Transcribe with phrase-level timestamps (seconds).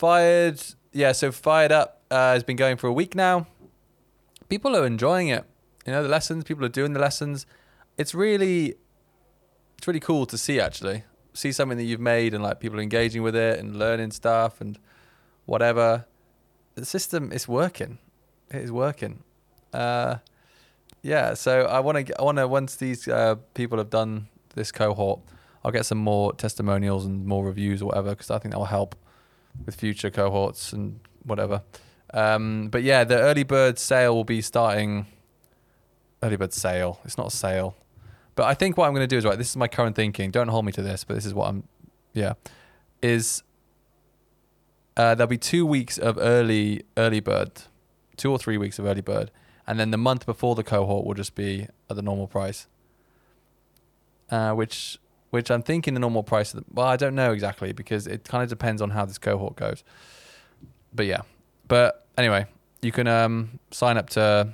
[0.00, 0.62] fired.
[0.92, 3.46] Yeah, so fired up uh, has been going for a week now.
[4.48, 5.44] People are enjoying it.
[5.86, 6.44] You know, the lessons.
[6.44, 7.44] People are doing the lessons.
[7.98, 8.76] It's really,
[9.76, 10.58] it's really cool to see.
[10.58, 14.10] Actually, see something that you've made and like people are engaging with it and learning
[14.12, 14.78] stuff and
[15.44, 16.06] whatever.
[16.76, 17.98] The system is working.
[18.50, 19.22] It is working.
[19.72, 20.16] Uh,
[21.02, 21.34] yeah.
[21.34, 22.18] So I want to.
[22.18, 25.20] I want to once these uh, people have done this cohort,
[25.62, 28.64] I'll get some more testimonials and more reviews or whatever because I think that will
[28.80, 28.96] help
[29.64, 31.62] with future cohorts and whatever.
[32.12, 35.06] Um, but yeah, the early bird sale will be starting.
[36.22, 37.00] Early bird sale.
[37.04, 37.76] It's not a sale,
[38.34, 39.38] but I think what I'm going to do is right.
[39.38, 40.30] This is my current thinking.
[40.30, 41.64] Don't hold me to this, but this is what I'm.
[42.12, 42.34] Yeah,
[43.00, 43.42] is
[44.96, 47.52] uh, there'll be two weeks of early early bird,
[48.16, 49.30] two or three weeks of early bird,
[49.66, 52.66] and then the month before the cohort will just be at the normal price.
[54.30, 54.98] Uh, which
[55.30, 56.52] which I'm thinking the normal price.
[56.52, 59.18] Of the, well, I don't know exactly because it kind of depends on how this
[59.18, 59.82] cohort goes.
[60.92, 61.22] But yeah,
[61.68, 62.46] but anyway,
[62.82, 64.52] you can um, sign up to,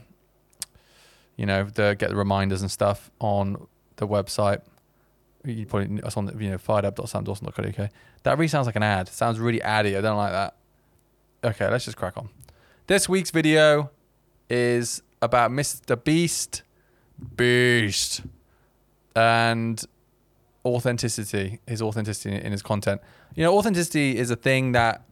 [1.36, 4.60] you know, the get the reminders and stuff on the website.
[5.44, 7.90] You probably it's on the, you know firedup.samdawson.co.uk.
[8.22, 9.08] That really sounds like an ad.
[9.08, 9.96] Sounds really addy.
[9.96, 10.56] I don't like that.
[11.44, 12.28] Okay, let's just crack on.
[12.86, 13.90] This week's video
[14.50, 16.02] is about Mr.
[16.02, 16.62] Beast.
[17.36, 18.22] Beast.
[19.14, 19.82] And
[20.66, 23.00] authenticity, his authenticity in his content.
[23.34, 25.02] You know, authenticity is a thing that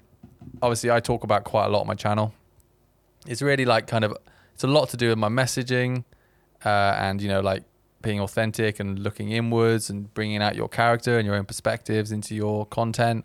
[0.63, 2.35] obviously I talk about quite a lot on my channel.
[3.27, 4.17] It's really like kind of
[4.53, 6.05] it's a lot to do with my messaging
[6.65, 7.65] uh, and you know like
[8.03, 12.35] being authentic and looking inwards and bringing out your character and your own perspectives into
[12.35, 13.25] your content.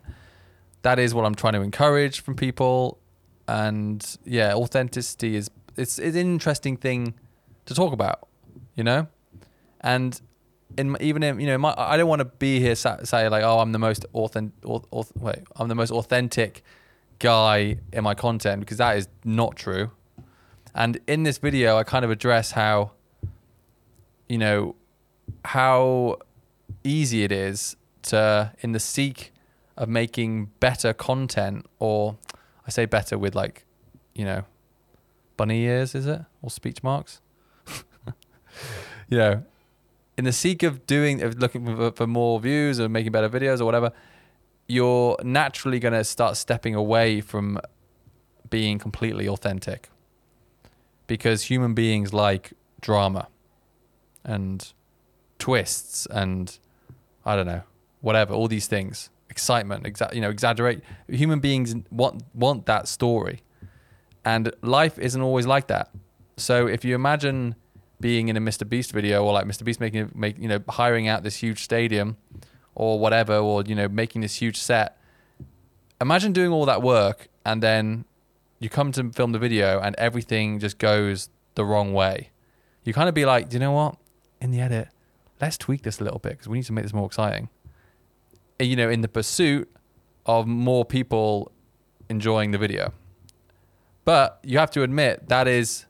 [0.82, 2.98] That is what I'm trying to encourage from people.
[3.46, 7.14] And yeah, authenticity is it's, it's an interesting thing
[7.66, 8.26] to talk about,
[8.74, 9.06] you know?
[9.82, 10.20] And
[10.80, 13.44] in even in you know my, I don't want to be here sa- say like
[13.44, 14.58] oh I'm the most authentic
[15.16, 16.64] wait I'm the most authentic
[17.18, 19.90] guy in my content because that is not true.
[20.74, 22.92] And in this video I kind of address how
[24.28, 24.74] you know
[25.44, 26.16] how
[26.82, 29.32] easy it is to in the seek
[29.76, 32.16] of making better content or
[32.66, 33.64] I say better with like
[34.14, 34.44] you know
[35.36, 37.20] bunny ears is it or speech marks
[39.08, 39.42] you know
[40.20, 43.60] in the seek of doing of looking for, for more views or making better videos
[43.60, 43.90] or whatever
[44.70, 47.58] you're naturally going to start stepping away from
[48.50, 49.88] being completely authentic.
[51.08, 53.26] Because human beings like drama
[54.24, 54.72] and
[55.40, 56.58] twists and
[57.26, 57.62] I don't know
[58.00, 59.10] whatever all these things.
[59.28, 60.82] Excitement exa- you know exaggerate.
[61.08, 63.42] Human beings want want that story.
[64.24, 65.90] And life isn't always like that.
[66.36, 67.56] So if you imagine
[68.00, 68.68] being in a Mr.
[68.68, 69.64] Beast video or like Mr.
[69.64, 72.16] Beast making make you know hiring out this huge stadium
[72.74, 74.96] or whatever or you know making this huge set.
[76.00, 78.04] Imagine doing all that work and then
[78.58, 82.30] you come to film the video and everything just goes the wrong way.
[82.84, 83.96] You kind of be like, do you know what?
[84.40, 84.88] In the edit,
[85.40, 87.50] let's tweak this a little bit because we need to make this more exciting.
[88.58, 89.70] You know, in the pursuit
[90.26, 91.52] of more people
[92.08, 92.92] enjoying the video.
[94.04, 95.86] But you have to admit that is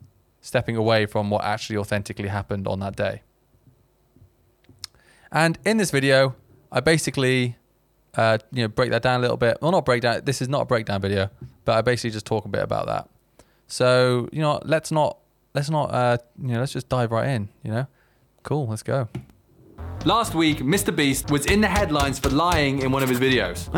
[0.50, 3.22] stepping away from what actually authentically happened on that day.
[5.31, 6.34] And in this video,
[6.72, 7.56] I basically
[8.15, 9.59] uh, you know break that down a little bit.
[9.62, 10.22] Well, not break down.
[10.25, 11.31] This is not a breakdown video,
[11.65, 13.09] but I basically just talk a bit about that.
[13.69, 15.19] So you know, let's not
[15.55, 17.49] let's not uh, you know let's just dive right in.
[17.62, 17.87] You know,
[18.43, 18.66] cool.
[18.66, 19.09] Let's go.
[20.05, 20.94] Last week, Mr.
[20.94, 23.69] Beast was in the headlines for lying in one of his videos.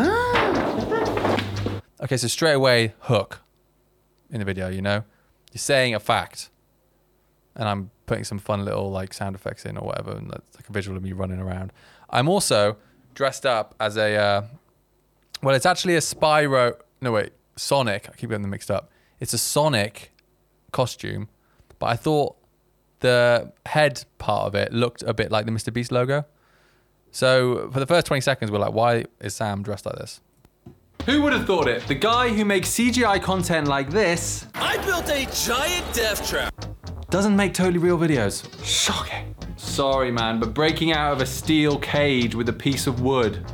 [2.01, 3.41] okay, so straight away, hook
[4.31, 4.69] in the video.
[4.69, 5.05] You know,
[5.53, 6.49] you're saying a fact
[7.57, 10.69] and I'm putting some fun little like sound effects in or whatever, and that's like
[10.69, 11.73] a visual of me running around.
[12.11, 12.77] I'm also
[13.15, 14.43] dressed up as a uh,
[15.43, 16.75] well, it's actually a Spyro.
[17.01, 18.09] No wait, Sonic.
[18.09, 18.91] I keep getting them mixed up.
[19.21, 20.13] It's a Sonic
[20.73, 21.29] costume,
[21.79, 22.37] but I thought
[23.01, 25.73] the head part of it looked a bit like the Mr.
[25.73, 26.25] Beast logo.
[27.11, 30.21] So for the first 20 seconds, we're like, why is Sam dressed like this?
[31.05, 31.87] Who would have thought it?
[31.89, 34.47] The guy who makes CGI content like this.
[34.55, 36.72] I built a giant death trap
[37.13, 38.43] doesn't make totally real videos.
[38.65, 39.37] Shocking.
[39.59, 43.45] Sorry, man, but breaking out of a steel cage with a piece of wood.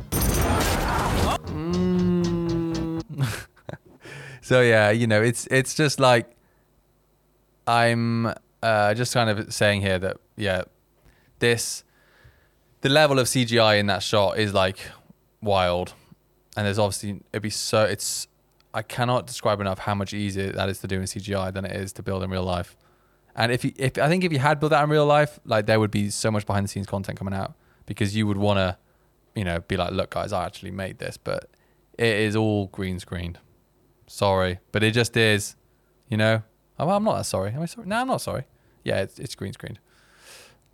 [1.47, 3.03] Mm.
[4.41, 6.31] so yeah, you know, it's it's just like
[7.67, 8.33] I'm
[8.63, 10.61] uh, just kind of saying here that yeah,
[11.39, 11.83] this
[12.79, 14.79] the level of CGI in that shot is like
[15.41, 15.95] wild,
[16.55, 18.25] and there's obviously it'd be so it's
[18.73, 21.75] I cannot describe enough how much easier that is to do in CGI than it
[21.75, 22.77] is to build in real life.
[23.39, 25.65] And if you, if I think if you had built that in real life, like
[25.65, 27.53] there would be so much behind the scenes content coming out
[27.85, 28.77] because you would want to,
[29.33, 31.49] you know, be like, look, guys, I actually made this, but
[31.97, 33.39] it is all green screened.
[34.07, 35.55] Sorry, but it just is.
[36.09, 36.43] You know.
[36.77, 37.51] Oh, I'm not that sorry.
[37.51, 37.87] Am I sorry?
[37.87, 38.43] No, I'm not sorry.
[38.83, 39.79] Yeah, it's, it's green screened.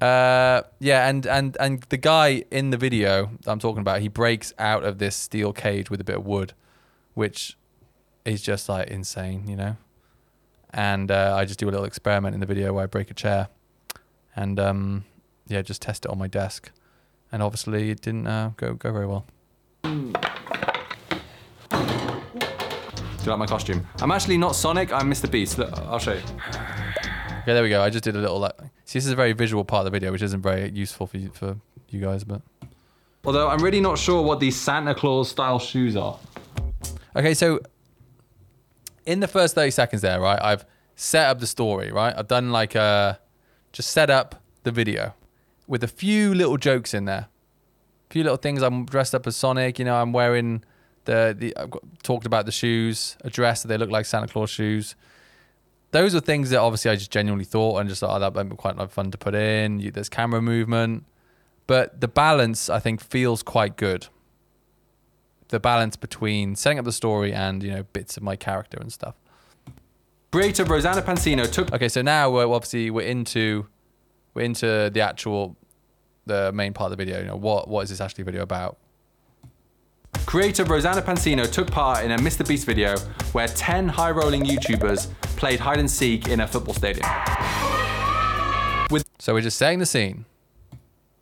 [0.02, 4.54] Uh, yeah, and and and the guy in the video I'm talking about, he breaks
[4.58, 6.54] out of this steel cage with a bit of wood,
[7.14, 7.58] which
[8.26, 9.78] is just like insane, you know.
[10.76, 13.14] And uh, I just do a little experiment in the video where I break a
[13.14, 13.48] chair,
[14.36, 15.06] and um,
[15.48, 16.70] yeah, just test it on my desk,
[17.32, 19.26] and obviously it didn't uh, go go very well.
[19.84, 20.12] Do
[23.24, 23.88] you like my costume?
[24.02, 24.92] I'm actually not Sonic.
[24.92, 25.32] I'm Mr.
[25.32, 25.58] Beast.
[25.58, 26.20] Look, I'll show you.
[26.20, 27.82] Okay, there we go.
[27.82, 28.54] I just did a little like.
[28.84, 31.18] See, this is a very visual part of the video, which isn't very useful for
[31.18, 31.56] you, for
[31.90, 32.42] you guys, but.
[33.24, 36.20] Although I'm really not sure what these Santa Claus style shoes are.
[37.16, 37.62] Okay, so
[39.06, 40.66] in the first 30 seconds there, right, I've
[40.96, 42.14] set up the story, right?
[42.16, 43.20] I've done like a
[43.72, 45.14] just set up the video
[45.68, 47.28] with a few little jokes in there.
[48.10, 48.62] A few little things.
[48.62, 50.64] I'm dressed up as Sonic, you know, I'm wearing
[51.06, 54.28] the the I've got, talked about the shoes, a dress that they look like Santa
[54.28, 54.96] Claus shoes.
[55.92, 58.50] Those are things that obviously I just genuinely thought and just thought oh, that would
[58.50, 59.80] be quite fun to put in.
[59.80, 61.06] You, there's camera movement,
[61.68, 64.08] but the balance I think feels quite good.
[65.50, 68.92] The balance between setting up the story and you know bits of my character and
[68.92, 69.16] stuff.
[70.32, 71.72] Creator Rosanna Pansino took.
[71.72, 73.68] Okay, so now we're obviously we're into
[74.34, 75.56] we're into the actual
[76.26, 77.20] the main part of the video.
[77.20, 78.78] You know what what is this actually video about?
[80.26, 82.46] Creator Rosanna Pansino took part in a Mr.
[82.46, 82.98] Beast video
[83.32, 87.08] where 10 high rolling YouTubers played hide and seek in a football stadium.
[88.90, 90.26] With so we're just setting the scene.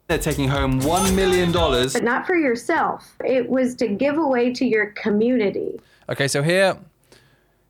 [0.07, 1.51] They're taking home $1 million.
[1.51, 3.15] but not for yourself.
[3.23, 5.79] It was to give away to your community.
[6.09, 6.77] Okay, so here,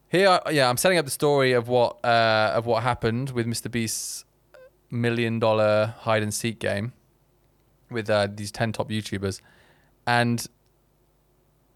[0.09, 3.69] here, yeah, I'm setting up the story of what uh, of what happened with Mr.
[3.69, 4.25] Beast's
[4.89, 6.93] million dollar hide and seek game
[7.91, 9.39] with uh, these ten top YouTubers,
[10.07, 10.47] and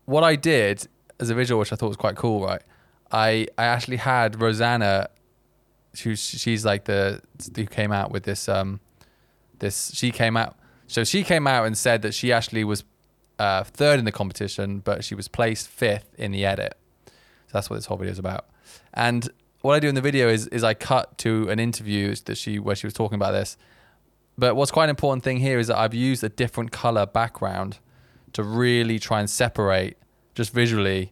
[0.05, 0.87] what I did
[1.19, 2.63] as a visual, which I thought was quite cool, right?
[3.11, 5.09] I I actually had Rosanna,
[6.03, 7.21] who's she's like the
[7.55, 8.79] who came out with this um
[9.59, 10.57] this she came out
[10.87, 12.83] so she came out and said that she actually was
[13.37, 16.75] uh, third in the competition, but she was placed fifth in the edit.
[17.05, 17.11] So
[17.53, 18.49] that's what this whole video is about.
[18.93, 19.29] And
[19.61, 22.57] what I do in the video is is I cut to an interview that she
[22.57, 23.57] where she was talking about this.
[24.37, 27.79] But what's quite an important thing here is that I've used a different color background
[28.33, 29.97] to really try and separate
[30.35, 31.11] just visually.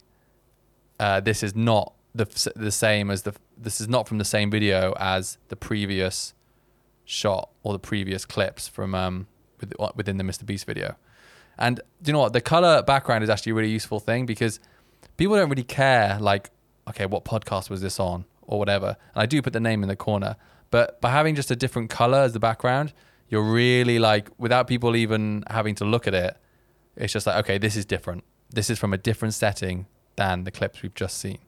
[0.99, 2.25] Uh, this is not the
[2.55, 6.33] the same as the this is not from the same video as the previous
[7.05, 9.27] shot or the previous clips from um
[9.59, 10.95] with, within the Mr Beast video.
[11.57, 12.33] And do you know what?
[12.33, 14.59] The color background is actually a really useful thing because
[15.17, 16.49] people don't really care like
[16.87, 18.97] okay, what podcast was this on or whatever.
[19.15, 20.35] And I do put the name in the corner,
[20.69, 22.93] but by having just a different color as the background,
[23.29, 26.37] you're really like without people even having to look at it,
[26.95, 28.23] it's just like okay, this is different.
[28.49, 31.39] This is from a different setting than the clips we've just seen.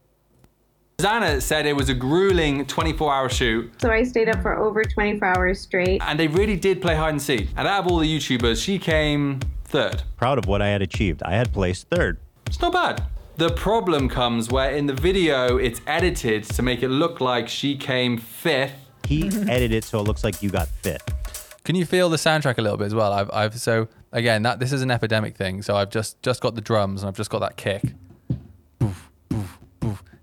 [1.00, 3.72] Zana said it was a grueling 24 hour shoot.
[3.80, 6.02] So I stayed up for over 24 hours straight.
[6.04, 7.50] And they really did play hide and seek.
[7.56, 10.02] And out of all the YouTubers, she came third.
[10.16, 11.22] Proud of what I had achieved.
[11.22, 12.18] I had placed third.
[12.48, 13.04] It's not bad.
[13.36, 17.78] The problem comes where in the video it's edited to make it look like she
[17.78, 18.74] came fifth.
[19.08, 21.60] He edited it so it looks like you got fifth.
[21.64, 23.14] Can you feel the soundtrack a little bit as well?
[23.14, 25.62] I've, I've so again that this is an epidemic thing.
[25.62, 27.84] So I've just just got the drums and I've just got that kick.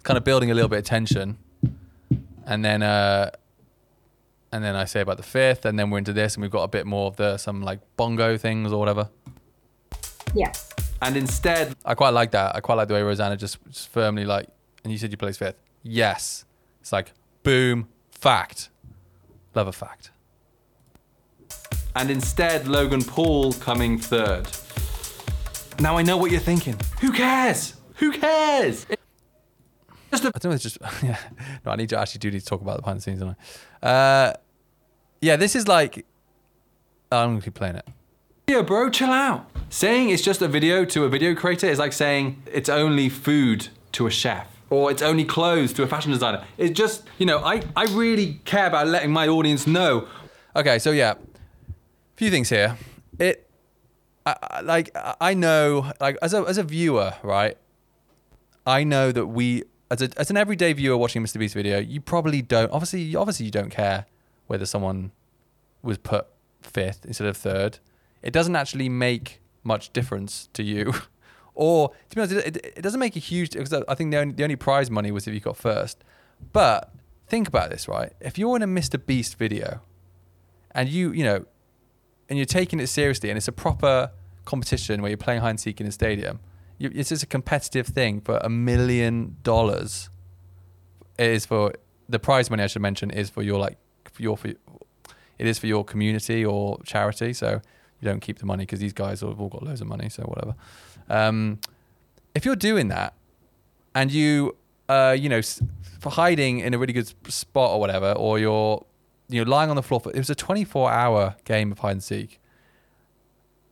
[0.05, 1.39] Kind of building a little bit of tension,
[2.47, 3.31] and then uh,
[4.53, 6.63] and then I say about the fifth, and then we're into this, and we've got
[6.63, 9.11] a bit more of the some like bongo things or whatever.
[10.35, 10.71] Yes.
[11.03, 12.55] And instead, I quite like that.
[12.55, 14.49] I quite like the way Rosanna just, just firmly like,
[14.85, 15.61] and you said you placed fifth.
[15.83, 16.45] Yes.
[16.81, 17.13] It's like
[17.43, 18.71] boom, fact.
[19.55, 20.11] Love a fact
[21.97, 24.49] and instead Logan Paul coming third.
[25.81, 26.79] Now I know what you're thinking.
[27.01, 27.75] Who cares?
[27.97, 28.87] Who cares?
[30.21, 30.55] Just a- I don't know.
[30.55, 31.19] It's just yeah.
[31.65, 33.37] No, I need to actually do need to talk about the behind the scenes, don't
[33.83, 33.87] I?
[33.89, 34.33] Uh,
[35.21, 36.07] yeah, this is like
[37.13, 37.87] I'm gonna keep playing it.
[38.47, 39.51] Yeah, bro, chill out.
[39.71, 43.69] Saying it's just a video to a video creator is like saying it's only food
[43.93, 46.45] to a chef or it's only clothes to a fashion designer.
[46.59, 50.09] It's just, you know, I, I really care about letting my audience know.
[50.57, 51.17] Okay, so yeah, A
[52.17, 52.77] few things here.
[53.19, 53.49] It,
[54.27, 54.91] I, I, like,
[55.21, 57.57] I know, like, as a as a viewer, right?
[58.67, 59.65] I know that we,
[59.95, 61.39] as a as an everyday viewer watching Mr.
[61.39, 62.71] Beast video, you probably don't.
[62.73, 64.07] Obviously, obviously, you don't care
[64.47, 65.13] whether someone
[65.83, 66.27] was put
[66.63, 67.79] fifth instead of third.
[68.23, 70.93] It doesn't actually make much difference to you.
[71.55, 74.19] or to be honest, it, it, it doesn't make a huge because I think the
[74.19, 76.03] only, the only prize money was if you got first.
[76.53, 76.93] But
[77.29, 78.13] think about this, right?
[78.21, 79.05] If you're in a Mr.
[79.05, 79.81] Beast video
[80.73, 81.45] and you, you know,
[82.29, 84.11] and you're taking it seriously and it's a proper
[84.45, 86.41] competition where you're playing hide and seek in a stadium,
[86.79, 90.11] it's just a competitive thing for a million dollars.
[91.19, 91.73] It is for
[92.09, 92.63] the prize money.
[92.63, 93.79] I should mention is for your like
[94.13, 97.33] for your for it is for your community or charity.
[97.33, 97.61] So
[98.01, 100.09] you don't keep the money because these guys have all got loads of money.
[100.09, 100.55] So whatever.
[101.09, 101.59] Um,
[102.35, 103.15] if you're doing that
[103.95, 104.57] and you
[104.89, 105.41] uh, you know
[106.01, 108.85] for hiding in a really good spot or whatever, or you're
[109.29, 110.01] you know lying on the floor.
[110.01, 112.41] For, it was a 24 hour game of hide and seek.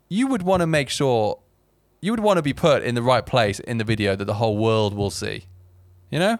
[0.08, 1.38] You would want to make sure
[2.02, 4.34] you would want to be put in the right place in the video that the
[4.34, 5.46] whole world will see.
[6.10, 6.38] You know?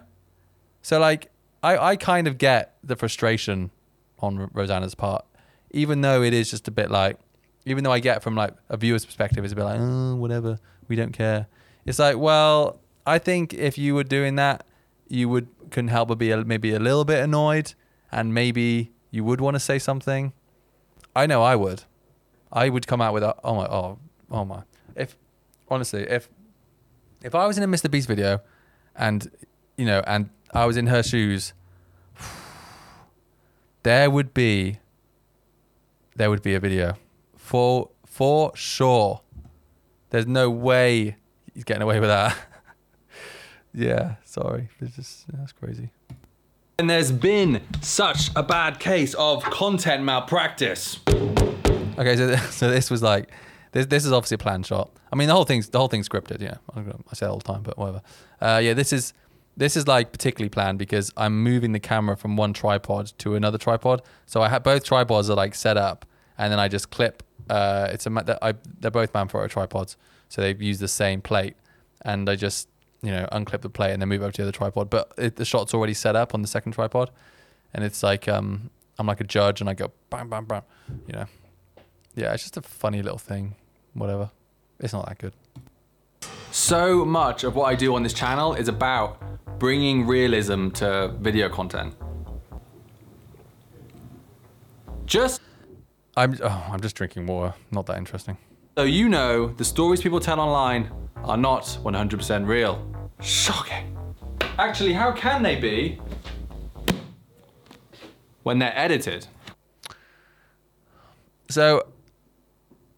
[0.83, 1.31] So like
[1.62, 3.71] I, I kind of get the frustration
[4.19, 5.25] on Rosanna's part,
[5.71, 7.19] even though it is just a bit like
[7.64, 10.59] even though I get from like a viewer's perspective, it's a bit like, oh, whatever,
[10.88, 11.47] we don't care.
[11.87, 14.66] It's like, well, I think if you were doing that,
[15.09, 17.75] you would couldn't help but be a, maybe a little bit annoyed,
[18.11, 20.33] and maybe you would want to say something.
[21.14, 21.85] I know I would.
[22.52, 23.99] I would come out with a, oh my, oh,
[24.31, 24.62] oh my.
[24.97, 25.16] If
[25.73, 26.29] honestly, if
[27.23, 27.91] if I was in a Mr.
[27.91, 28.41] Beast video,
[28.97, 29.31] and
[29.76, 31.52] you know, and I was in her shoes,
[33.83, 34.79] there would be
[36.17, 36.97] there would be a video
[37.37, 39.23] for for sure.
[40.11, 41.17] There's no way
[41.55, 42.37] he's getting away with that.
[43.75, 45.91] yeah, sorry, it's just that's crazy.
[46.79, 50.99] And there's been such a bad case of content malpractice.
[51.09, 53.31] Okay, so so this was like
[53.73, 54.91] this this is obviously a planned shot.
[55.12, 56.41] I mean the whole thing's the whole thing's scripted.
[56.41, 58.02] Yeah, gonna- say all the time, but whatever.
[58.41, 59.12] Uh, yeah, this is
[59.57, 63.59] this is like particularly planned because I'm moving the camera from one tripod to another
[63.59, 64.02] tripod.
[64.26, 66.07] So I have both tripods are like set up,
[66.38, 67.23] and then I just clip.
[67.50, 69.97] Uh, it's a I they're both Manfrotto tripods,
[70.29, 71.57] so they've used the same plate,
[72.02, 72.69] and I just
[73.02, 74.88] you know unclip the plate and then move over to the other tripod.
[74.88, 77.11] But it, the shot's already set up on the second tripod,
[77.75, 80.62] and it's like um I'm like a judge and I go bam bam bam,
[81.07, 81.26] you know.
[82.14, 83.57] Yeah, it's just a funny little thing.
[83.95, 84.31] Whatever.
[84.81, 85.33] It's not that good.
[86.51, 89.23] So much of what I do on this channel is about
[89.59, 91.95] bringing realism to video content.
[95.07, 95.41] Just
[96.17, 97.55] I'm oh, I'm just drinking water.
[97.71, 98.37] Not that interesting.
[98.77, 100.91] so you know, the stories people tell online
[101.25, 102.85] are not 100% real.
[103.21, 103.97] Shocking.
[104.59, 105.99] Actually, how can they be
[108.43, 109.27] when they're edited?
[111.49, 111.87] So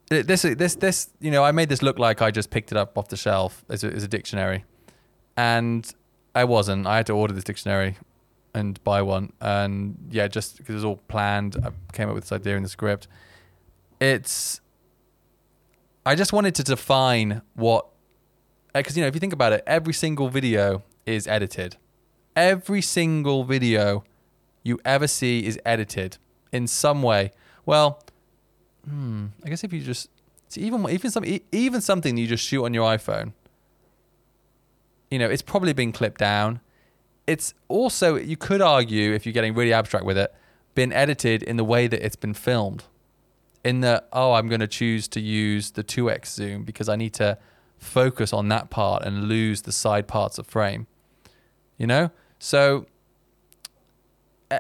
[0.08, 2.96] this this this you know I made this look like I just picked it up
[2.99, 4.64] off the shelf as a, as a dictionary,
[5.37, 5.90] and
[6.34, 6.87] I wasn't.
[6.87, 7.96] I had to order this dictionary
[8.54, 12.25] and buy one, and yeah, just because it was all planned, I came up with
[12.25, 13.08] this idea in the script.
[14.00, 14.61] It's
[16.06, 17.87] I just wanted to define what
[18.75, 21.76] uh, because you know if you think about it, every single video is edited.
[22.37, 24.04] Every single video
[24.62, 26.18] you ever see is edited
[26.52, 27.30] in some way.
[27.64, 28.03] Well,
[28.85, 30.11] hmm, I guess if you just
[30.49, 33.33] see even even some even something you just shoot on your iPhone,
[35.11, 36.61] you know, it's probably been clipped down.
[37.26, 40.35] It's also you could argue if you're getting really abstract with it,
[40.75, 42.85] been edited in the way that it's been filmed.
[43.62, 47.14] In the oh, I'm going to choose to use the 2x zoom because I need
[47.14, 47.38] to
[47.79, 50.87] focus on that part and lose the side parts of frame.
[51.79, 52.87] You know, so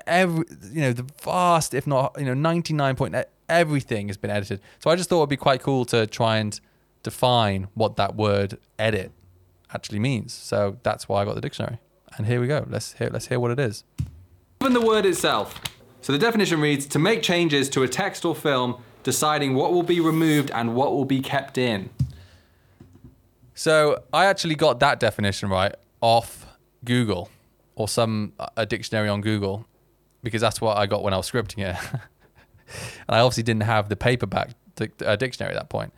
[0.06, 3.14] every you know the vast if not you know 99 point
[3.48, 4.60] everything has been edited.
[4.78, 6.58] So i just thought it'd be quite cool to try and
[7.02, 9.12] define what that word edit
[9.72, 10.32] actually means.
[10.32, 11.78] So that's why i got the dictionary.
[12.16, 12.64] And here we go.
[12.68, 13.84] Let's hear let's hear what it is.
[14.60, 15.60] Even the word itself.
[16.00, 19.82] So the definition reads to make changes to a text or film, deciding what will
[19.82, 21.90] be removed and what will be kept in.
[23.54, 26.46] so i actually got that definition right off
[26.84, 27.30] google
[27.76, 29.64] or some uh, a dictionary on google
[30.22, 31.76] because that's what i got when i was scripting it
[33.08, 34.50] and i obviously didn't have the paperback
[35.04, 35.92] uh, dictionary at that point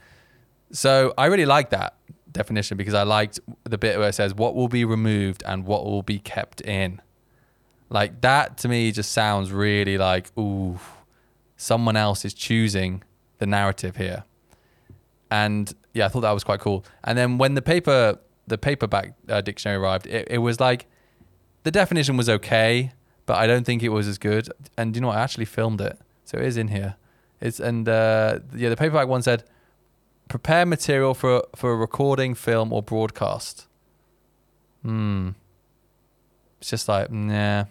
[0.73, 1.94] So I really like that
[2.32, 5.85] definition because I liked the bit where it says what will be removed and what
[5.85, 7.00] will be kept in.
[7.88, 10.78] Like that to me just sounds really like ooh,
[11.56, 13.02] someone else is choosing
[13.38, 14.25] the narrative here.
[15.30, 16.85] And yeah, I thought that was quite cool.
[17.04, 20.87] And then when the paper the paperback uh, dictionary arrived, it, it was like
[21.62, 22.92] the definition was okay,
[23.25, 24.49] but I don't think it was as good.
[24.76, 25.16] And you know what?
[25.18, 26.97] I actually filmed it, so it is in here.
[27.40, 29.45] It's and uh, yeah, the paperback one said
[30.28, 33.66] prepare material for for a recording, film, or broadcast.
[34.83, 35.30] Hmm.
[36.61, 37.64] It's just like nah,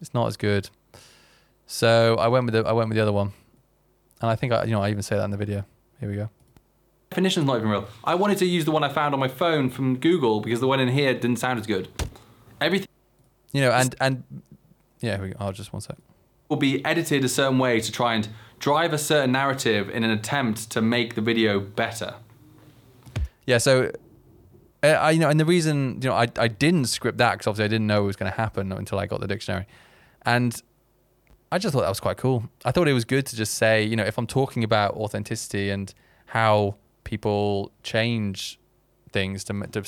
[0.00, 0.70] it's not as good.
[1.66, 3.32] So I went with the I went with the other one,
[4.20, 5.64] and I think I you know I even say that in the video.
[6.00, 6.30] Here we go.
[7.10, 7.86] Definition's not even real.
[8.04, 10.68] I wanted to use the one I found on my phone from Google because the
[10.68, 11.88] one in here didn't sound as good.
[12.60, 12.88] Everything
[13.52, 14.24] You know, and and
[15.00, 15.36] yeah, here we go.
[15.40, 15.96] Oh, just one sec.
[16.50, 18.28] Will be edited a certain way to try and
[18.58, 22.16] drive a certain narrative in an attempt to make the video better.
[23.46, 23.90] Yeah, so
[24.82, 27.46] Uh, I, you know, and the reason, you know, I, I didn't script that because
[27.46, 29.66] obviously I didn't know it was going to happen until I got the dictionary,
[30.22, 30.60] and
[31.52, 32.44] I just thought that was quite cool.
[32.64, 35.68] I thought it was good to just say, you know, if I'm talking about authenticity
[35.68, 35.92] and
[36.26, 38.58] how people change
[39.12, 39.82] things to to,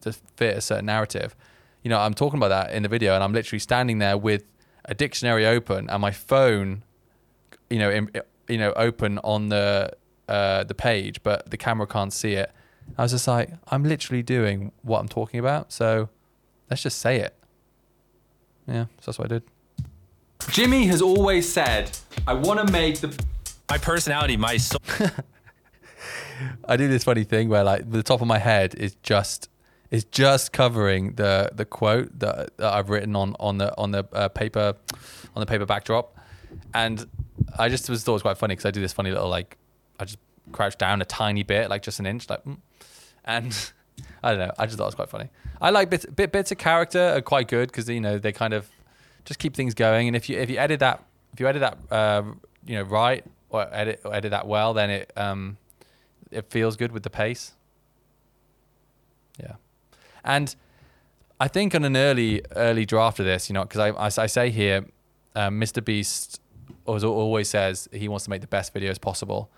[0.00, 1.36] to fit a certain narrative,
[1.84, 4.42] you know, I'm talking about that in the video, and I'm literally standing there with
[4.84, 6.84] a dictionary open and my phone,
[7.70, 8.10] you know, in,
[8.48, 9.92] you know, open on the
[10.28, 12.50] uh, the page, but the camera can't see it.
[12.96, 16.08] I was just like, I'm literally doing what I'm talking about, so
[16.70, 17.34] let's just say it.
[18.66, 19.42] Yeah, so that's what I did.
[20.48, 21.96] Jimmy has always said,
[22.26, 23.16] I want to make the.
[23.70, 24.80] My personality, my soul.
[26.68, 29.48] I do this funny thing where like the top of my head is just
[29.92, 34.04] is just covering the the quote that, that I've written on on the on the
[34.12, 34.74] uh, paper
[35.36, 36.16] on the paper backdrop,
[36.74, 37.06] and
[37.58, 39.58] I just was thought it was quite funny because I do this funny little like
[40.00, 40.18] I just
[40.50, 42.56] crouch down a tiny bit like just an inch like, mm,
[43.24, 43.72] and
[44.24, 45.28] I don't know I just thought it was quite funny.
[45.60, 48.54] I like bits bit, bits of character are quite good because you know they kind
[48.54, 48.68] of
[49.26, 51.78] just keep things going, and if you if you edit that if you edit that
[51.94, 52.22] uh,
[52.64, 55.58] you know right or edit or edit that well, then it um
[56.30, 57.52] it feels good with the pace.
[60.24, 60.54] And
[61.40, 64.26] I think on an early early draft of this, you know, because I, I I
[64.26, 64.86] say here,
[65.34, 65.84] um, Mr.
[65.84, 66.40] Beast
[66.86, 69.50] always says he wants to make the best videos possible,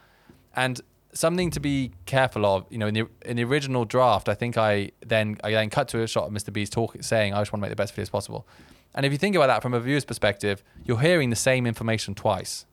[0.56, 0.80] and
[1.12, 4.56] something to be careful of, you know, in the in the original draft, I think
[4.56, 6.52] I then I then cut to a shot of Mr.
[6.52, 8.46] Beast talking saying I just want to make the best videos possible,
[8.94, 12.14] and if you think about that from a viewer's perspective, you're hearing the same information
[12.14, 12.66] twice,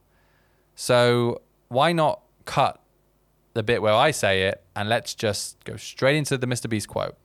[0.75, 2.81] so why not cut
[3.53, 6.69] the bit where I say it, and let's just go straight into the Mr.
[6.69, 7.17] Beast quote.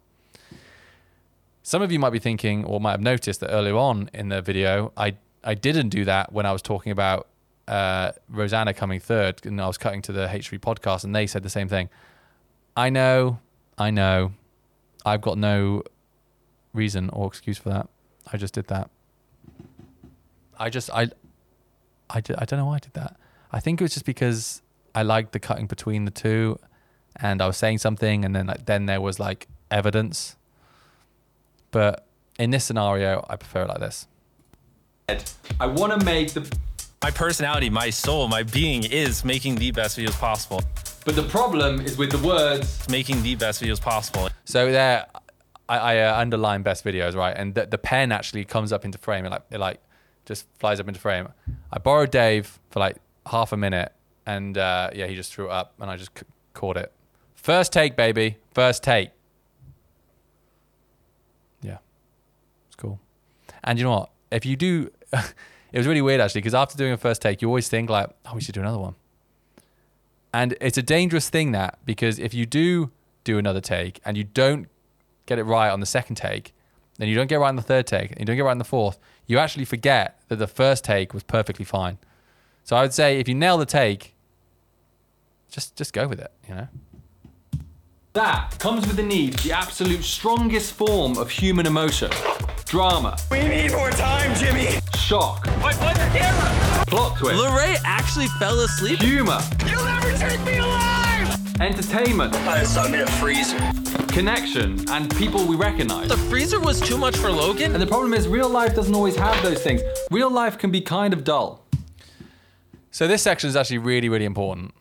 [1.67, 4.41] Some of you might be thinking, or might have noticed that earlier on in the
[4.41, 7.27] video, I I didn't do that when I was talking about
[7.67, 11.43] uh, Rosanna coming third, and I was cutting to the H3 podcast, and they said
[11.43, 11.89] the same thing.
[12.77, 13.41] I know,
[13.77, 14.35] I know,
[15.05, 15.83] I've got no
[16.73, 17.89] reason or excuse for that.
[18.33, 18.89] I just did that.
[20.57, 21.09] I just I
[22.09, 23.17] I, did, I don't know why I did that.
[23.51, 24.63] I think it was just because
[24.95, 26.61] I liked the cutting between the two,
[27.17, 30.37] and I was saying something, and then like then there was like evidence.
[31.71, 32.07] But
[32.39, 34.07] in this scenario, I prefer it like this.
[35.61, 36.51] I want to make the.
[37.03, 40.63] My personality, my soul, my being is making the best videos possible.
[41.05, 42.89] But the problem is with the words.
[42.89, 44.29] Making the best videos possible.
[44.45, 45.07] So there,
[45.69, 47.37] I, I uh, underline best videos, right?
[47.37, 49.25] And the, the pen actually comes up into frame.
[49.25, 49.81] It like it like
[50.25, 51.29] just flies up into frame.
[51.73, 53.93] I borrowed Dave for like half a minute,
[54.27, 56.93] and uh, yeah, he just threw it up, and I just c- caught it.
[57.37, 58.39] First take, baby.
[58.53, 59.11] First take.
[61.63, 61.79] Yeah,
[62.67, 62.99] it's cool.
[63.67, 64.11] And you know what?
[64.31, 67.49] If you do, it was really weird actually because after doing a first take, you
[67.49, 68.95] always think like, oh, we should do another one.
[70.33, 72.91] And it's a dangerous thing that because if you do
[73.25, 74.69] do another take and you don't
[75.27, 76.55] get it right on the second take,
[76.99, 78.59] then you don't get right on the third take, and you don't get right on
[78.59, 81.99] the fourth, you actually forget that the first take was perfectly fine.
[82.65, 84.15] So I would say if you nail the take,
[85.51, 86.69] just just go with it, you know.
[88.17, 92.11] That comes with the need, the absolute strongest form of human emotion
[92.65, 94.69] drama, We need more time, Jimmy.
[94.97, 96.85] shock, Wait, what's the camera?
[96.87, 99.01] plot twist, Larray actually fell asleep.
[99.03, 101.61] humor, You'll never take me alive.
[101.61, 103.59] entertainment, I saw him in a freezer.
[104.09, 106.09] connection, and people we recognize.
[106.09, 107.75] The freezer was too much for Logan.
[107.75, 109.83] And the problem is, real life doesn't always have those things.
[110.11, 111.67] Real life can be kind of dull.
[112.93, 114.73] So this section is actually really, really important.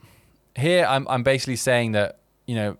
[0.55, 2.77] Here, I'm, I'm basically saying that, you know,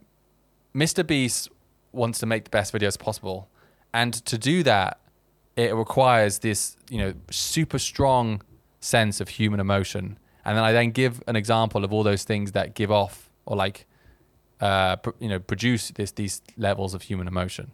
[0.75, 1.07] Mr.
[1.07, 1.49] Beast
[1.93, 3.47] wants to make the best videos possible.
[3.93, 4.99] And to do that,
[5.55, 8.41] it requires this, you know, super strong
[8.81, 10.19] sense of human emotion.
[10.43, 13.55] And then I then give an example of all those things that give off or
[13.55, 13.87] like,
[14.59, 17.71] uh, pr- you know, produce this these levels of human emotion.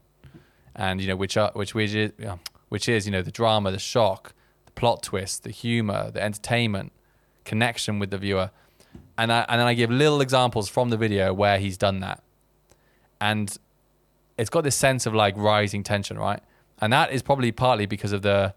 [0.76, 2.38] And you know, which are which which is yeah,
[2.70, 4.34] which is you know the drama, the shock,
[4.66, 6.94] the plot twist, the humor, the entertainment,
[7.44, 8.52] connection with the viewer,
[9.18, 12.24] and I, and then I give little examples from the video where he's done that,
[13.22, 13.58] and
[14.38, 16.42] it's got this sense of like rising tension, right?
[16.80, 18.54] And that is probably partly because of the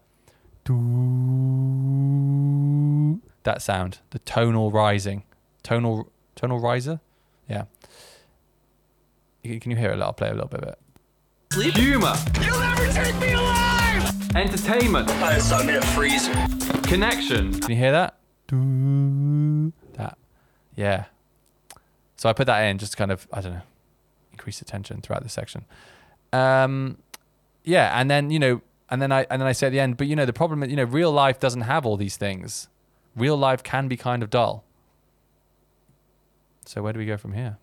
[3.43, 5.23] that sound, the tonal rising,
[5.63, 6.99] tonal tonal riser,
[7.47, 7.65] yeah.
[9.43, 10.01] Can you hear it?
[10.01, 10.79] I'll play a little bit of it.
[11.75, 14.35] Humor, You'll never take me alive.
[14.35, 16.33] entertainment, I saw him in a freezer.
[16.83, 18.17] connection, Can you hear that?
[19.97, 20.17] That,
[20.75, 21.05] yeah.
[22.17, 23.61] So I put that in just to kind of I don't know,
[24.51, 25.65] tension throughout the section.
[26.33, 26.97] Um,
[27.63, 29.97] yeah, and then you know, and then I and then I say at the end,
[29.97, 32.67] but you know, the problem is you know, real life doesn't have all these things.
[33.15, 34.63] Real life can be kind of dull.
[36.65, 37.57] So where do we go from here?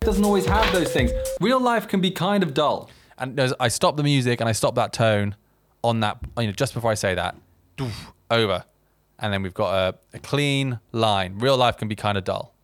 [0.00, 1.10] doesn't always have those things.
[1.40, 2.90] Real life can be kind of dull.
[3.18, 5.34] And I stop the music and I stop that tone
[5.82, 7.36] on that, you know, just before I say that,
[8.30, 8.64] over.
[9.18, 11.38] And then we've got a, a clean line.
[11.38, 12.54] Real life can be kind of dull.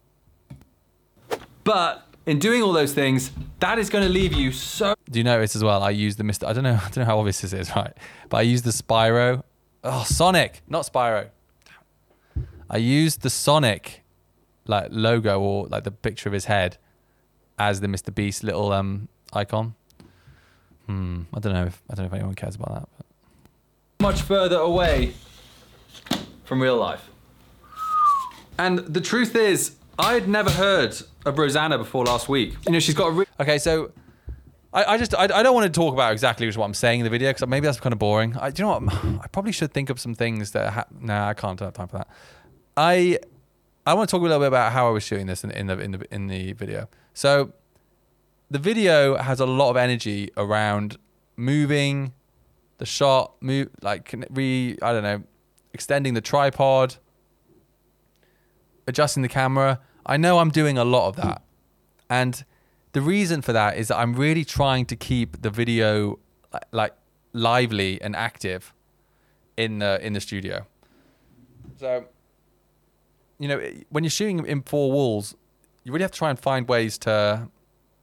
[1.64, 5.24] But in doing all those things, that is going to leave you so Do you
[5.24, 5.82] notice as well?
[5.82, 6.46] I use the Mr.
[6.46, 6.74] I don't know.
[6.82, 7.92] I don't know how obvious this is, right?
[8.28, 9.42] But I use the Spyro.
[9.82, 11.28] Oh, Sonic, not Spyro.
[12.70, 14.02] I used the Sonic
[14.66, 16.78] like logo or like the picture of his head
[17.58, 18.14] as the Mr.
[18.14, 19.74] Beast little um icon.
[20.86, 21.22] Hmm.
[21.32, 22.88] I don't know if I don't know if anyone cares about that.
[22.96, 24.02] But.
[24.02, 25.14] much further away
[26.44, 27.08] from real life.
[28.58, 32.54] And the truth is, I had never heard of Rosanna before last week.
[32.66, 33.92] You know, she's got a re- Okay, so
[34.72, 37.04] I, I just I, I don't want to talk about exactly what I'm saying in
[37.04, 38.36] the video because maybe that's kind of boring.
[38.36, 38.94] I, do you know what?
[39.24, 40.72] I probably should think of some things that.
[40.72, 42.08] Ha- nah, I can't have time for that.
[42.76, 43.18] I
[43.86, 45.66] I want to talk a little bit about how I was shooting this in, in
[45.68, 46.88] the in the in the video.
[47.12, 47.52] So
[48.50, 50.96] the video has a lot of energy around
[51.36, 52.12] moving
[52.78, 55.22] the shot, move like re I don't know,
[55.72, 56.96] extending the tripod,
[58.86, 59.80] adjusting the camera.
[60.06, 61.42] I know I'm doing a lot of that.
[62.10, 62.44] And
[62.92, 66.18] the reason for that is that I'm really trying to keep the video
[66.72, 66.94] like
[67.32, 68.72] lively and active
[69.56, 70.66] in the in the studio.
[71.76, 72.06] So
[73.38, 75.34] you know, when you're shooting in four walls,
[75.82, 77.48] you really have to try and find ways to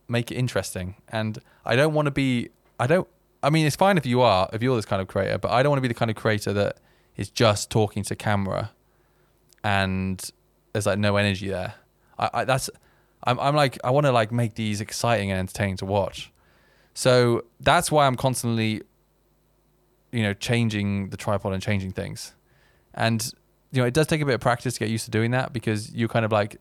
[0.07, 0.95] make it interesting.
[1.07, 3.07] And I don't want to be I don't
[3.41, 5.63] I mean it's fine if you are if you're this kind of creator, but I
[5.63, 6.77] don't want to be the kind of creator that
[7.15, 8.71] is just talking to camera
[9.63, 10.29] and
[10.73, 11.73] there's like no energy there.
[12.17, 12.69] I, I that's
[13.23, 16.31] I'm I'm like I want to like make these exciting and entertaining to watch.
[16.93, 18.81] So that's why I'm constantly
[20.11, 22.33] you know changing the tripod and changing things.
[22.93, 23.31] And
[23.71, 25.53] you know it does take a bit of practice to get used to doing that
[25.53, 26.57] because you kind of like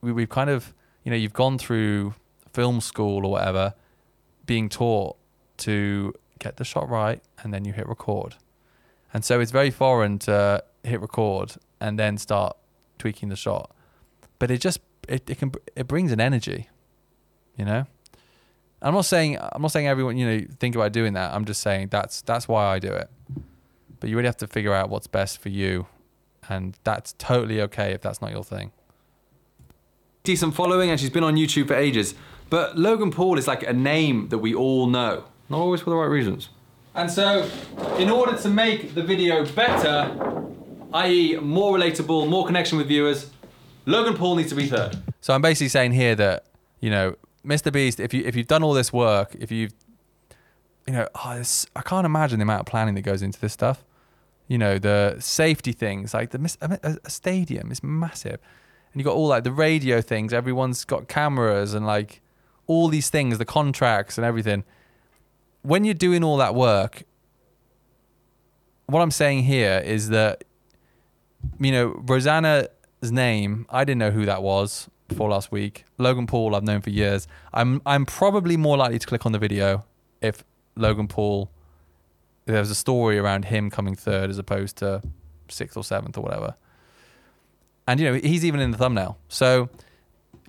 [0.00, 2.14] we, we've kind of you know you've gone through
[2.52, 3.74] film school or whatever
[4.44, 5.16] being taught
[5.56, 8.34] to get the shot right and then you hit record.
[9.14, 12.56] And so it's very foreign to hit record and then start
[13.02, 13.66] tweaking the shot.
[14.38, 16.68] But it just it, it can it brings an energy,
[17.56, 17.86] you know.
[18.80, 21.34] I'm not saying I'm not saying everyone you know think about doing that.
[21.34, 23.08] I'm just saying that's that's why I do it.
[23.98, 25.86] But you really have to figure out what's best for you,
[26.48, 28.72] and that's totally okay if that's not your thing.
[30.24, 32.14] decent following and she's been on YouTube for ages.
[32.50, 35.96] But Logan Paul is like a name that we all know, not always for the
[35.96, 36.50] right reasons.
[36.94, 37.48] And so,
[37.98, 40.41] in order to make the video better,
[40.94, 43.30] i.e., more relatable, more connection with viewers,
[43.86, 44.96] Logan Paul needs to be third.
[45.20, 46.46] So I'm basically saying here that
[46.80, 47.14] you know,
[47.46, 47.72] Mr.
[47.72, 49.72] Beast, if you if you've done all this work, if you've
[50.86, 53.52] you know, oh, this, I can't imagine the amount of planning that goes into this
[53.52, 53.84] stuff.
[54.48, 58.40] You know, the safety things, like the a, a- stadium is massive,
[58.92, 60.32] and you got all like the radio things.
[60.32, 62.20] Everyone's got cameras and like
[62.66, 64.64] all these things, the contracts and everything.
[65.62, 67.04] When you're doing all that work,
[68.86, 70.42] what I'm saying here is that
[71.58, 72.68] you know Rosanna's
[73.02, 73.66] name.
[73.70, 75.84] I didn't know who that was before last week.
[75.98, 77.26] Logan Paul, I've known for years.
[77.52, 79.84] I'm I'm probably more likely to click on the video
[80.20, 80.44] if
[80.76, 81.50] Logan Paul.
[82.44, 85.00] There was a story around him coming third as opposed to
[85.48, 86.56] sixth or seventh or whatever.
[87.86, 89.68] And you know he's even in the thumbnail, so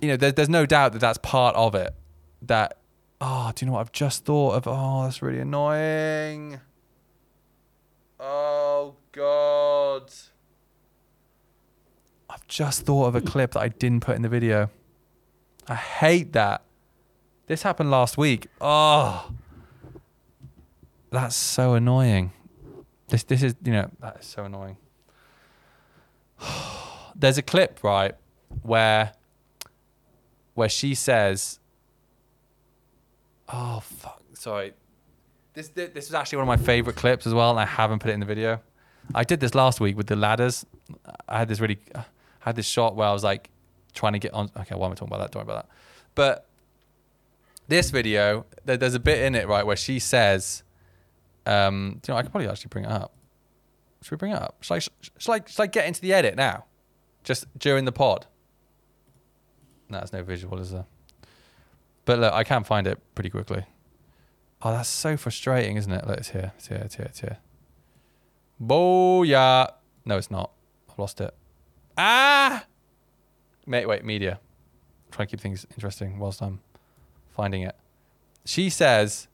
[0.00, 1.94] you know there's there's no doubt that that's part of it.
[2.42, 2.78] That
[3.20, 4.66] oh, do you know what I've just thought of?
[4.66, 6.60] Oh, that's really annoying.
[8.18, 10.12] Oh God.
[12.54, 13.26] Just thought of a hmm.
[13.26, 14.70] clip that I didn't put in the video.
[15.66, 16.62] I hate that.
[17.48, 18.46] This happened last week.
[18.60, 19.28] Oh.
[21.10, 22.32] That's so annoying.
[23.08, 24.76] This this is, you know, that is so annoying.
[27.16, 28.14] There's a clip, right,
[28.62, 29.14] where
[30.54, 31.58] where she says
[33.48, 34.74] Oh fuck, sorry.
[35.54, 37.98] This this this is actually one of my favorite clips as well, and I haven't
[37.98, 38.60] put it in the video.
[39.12, 40.64] I did this last week with the ladders.
[41.28, 41.80] I had this really,
[42.44, 43.50] had this shot where I was like
[43.94, 44.50] trying to get on.
[44.56, 45.30] Okay, why am I talking about that?
[45.30, 45.74] Don't worry about that.
[46.14, 46.46] But
[47.68, 50.62] this video, there's a bit in it right where she says,
[51.46, 53.14] um, do you know, I could probably actually bring it up.
[54.02, 54.56] Should we bring it up?
[54.60, 54.92] Should I, should
[55.32, 56.66] I, should I get into the edit now?
[57.22, 58.26] Just during the pod?
[59.88, 60.84] No, there's no visual, is there?
[62.04, 63.64] But look, I can find it pretty quickly.
[64.60, 66.06] Oh, that's so frustrating, isn't it?
[66.06, 66.52] Look, it's here.
[66.56, 66.82] It's here.
[66.84, 67.06] It's here.
[67.06, 67.38] It's here.
[68.62, 69.72] Booyah.
[70.04, 70.50] No, it's not.
[70.90, 71.34] I've lost it.
[71.96, 72.64] Ah!
[73.66, 74.40] Mate, wait, media.
[75.10, 76.60] Try to keep things interesting whilst I'm
[77.34, 77.76] finding it.
[78.44, 79.28] She says,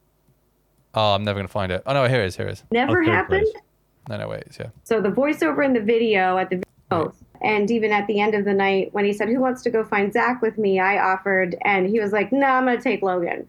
[0.94, 1.82] Oh, I'm never going to find it.
[1.86, 2.36] Oh, no, here it is.
[2.36, 2.64] Here it is.
[2.70, 3.46] Never third happened.
[3.52, 3.62] place.
[4.08, 4.44] No, no, wait.
[4.46, 4.72] It's here.
[4.82, 8.44] So the voiceover in the video at the oh, And even at the end of
[8.44, 10.80] the night, when he said, Who wants to go find Zach with me?
[10.80, 13.48] I offered, and he was like, No, I'm going to take Logan.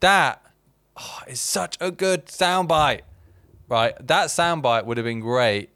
[0.00, 0.42] That
[0.96, 3.02] oh, is such a good soundbite.
[3.68, 3.94] Right?
[4.06, 5.70] That soundbite would have been great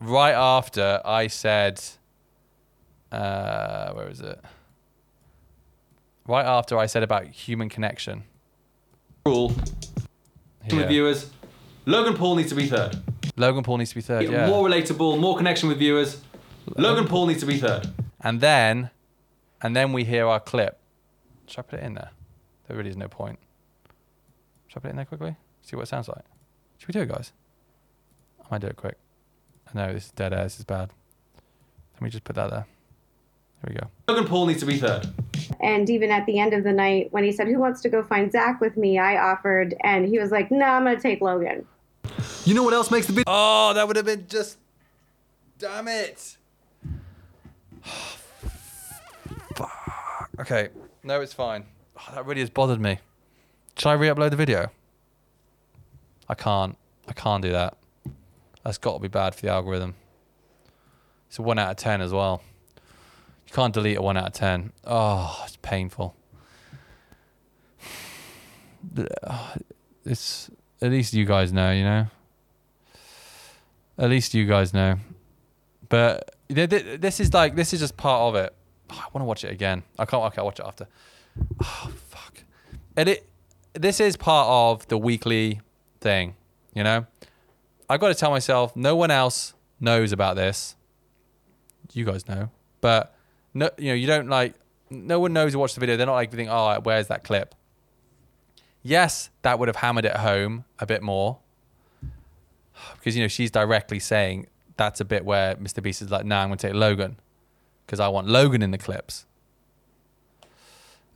[0.00, 1.82] right after I said,
[3.12, 4.40] uh, where is it?
[6.26, 8.24] Right after I said about human connection.
[9.24, 9.54] Rule
[10.64, 10.80] Here.
[10.80, 11.30] with viewers.
[11.84, 13.00] Logan Paul needs to be third.
[13.36, 14.24] Logan Paul needs to be third.
[14.24, 14.46] Yeah.
[14.46, 16.20] More relatable, more connection with viewers.
[16.76, 17.88] Logan Paul needs to be third.
[18.20, 18.90] And then,
[19.62, 20.78] and then we hear our clip.
[21.46, 22.10] Should I put it in there?
[22.66, 23.38] There really is no point.
[24.66, 25.36] Should I put it in there quickly?
[25.62, 26.24] See what it sounds like.
[26.78, 27.32] Should we do it, guys?
[28.40, 28.96] I might do it quick.
[29.76, 30.44] I know this is dead air.
[30.44, 30.90] This is bad.
[31.94, 32.66] Let me just put that there.
[33.62, 33.88] There we go.
[34.08, 35.06] Logan Paul needs to be third.
[35.60, 38.02] And even at the end of the night, when he said, Who wants to go
[38.02, 38.98] find Zach with me?
[38.98, 41.66] I offered, and he was like, No, I'm going to take Logan.
[42.44, 43.24] You know what else makes the video?
[43.26, 44.58] Oh, that would have been just.
[45.58, 46.36] Damn it.
[49.54, 50.30] Fuck.
[50.40, 50.68] Okay.
[51.02, 51.64] No, it's fine.
[51.98, 52.98] Oh, that really has bothered me.
[53.76, 54.70] Should I re-upload the video?
[56.28, 56.78] I can't.
[57.08, 57.76] I can't do that.
[58.66, 59.94] That's got to be bad for the algorithm.
[61.28, 62.42] It's a one out of ten as well.
[63.46, 64.72] You can't delete a one out of ten.
[64.84, 66.16] Oh, it's painful.
[69.22, 69.54] Uh,
[70.04, 70.50] it's
[70.82, 72.06] at least you guys know, you know.
[73.98, 74.96] At least you guys know.
[75.88, 78.52] But th- th- this is like this is just part of it.
[78.90, 79.84] I want to watch it again.
[79.96, 80.24] I can't.
[80.24, 80.88] Okay, I'll watch it after.
[81.62, 82.42] Oh fuck!
[82.96, 83.28] And it.
[83.74, 85.60] This is part of the weekly
[86.00, 86.34] thing.
[86.74, 87.06] You know,
[87.88, 90.76] I've got to tell myself no one else knows about this.
[91.92, 93.14] You guys know, but
[93.54, 94.54] no, you know, you don't like.
[94.90, 95.96] No one knows who watched the video.
[95.96, 97.54] They're not like thinking, "Oh, where's that clip?"
[98.82, 101.38] Yes, that would have hammered it home a bit more
[102.94, 104.46] because you know she's directly saying
[104.76, 105.82] that's a bit where Mr.
[105.82, 107.18] Beast is like, "Nah, I'm going to take Logan
[107.86, 109.26] because I want Logan in the clips."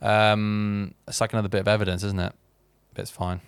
[0.01, 2.33] Um, it's like another bit of evidence, isn't it?
[2.93, 3.41] But it's fine.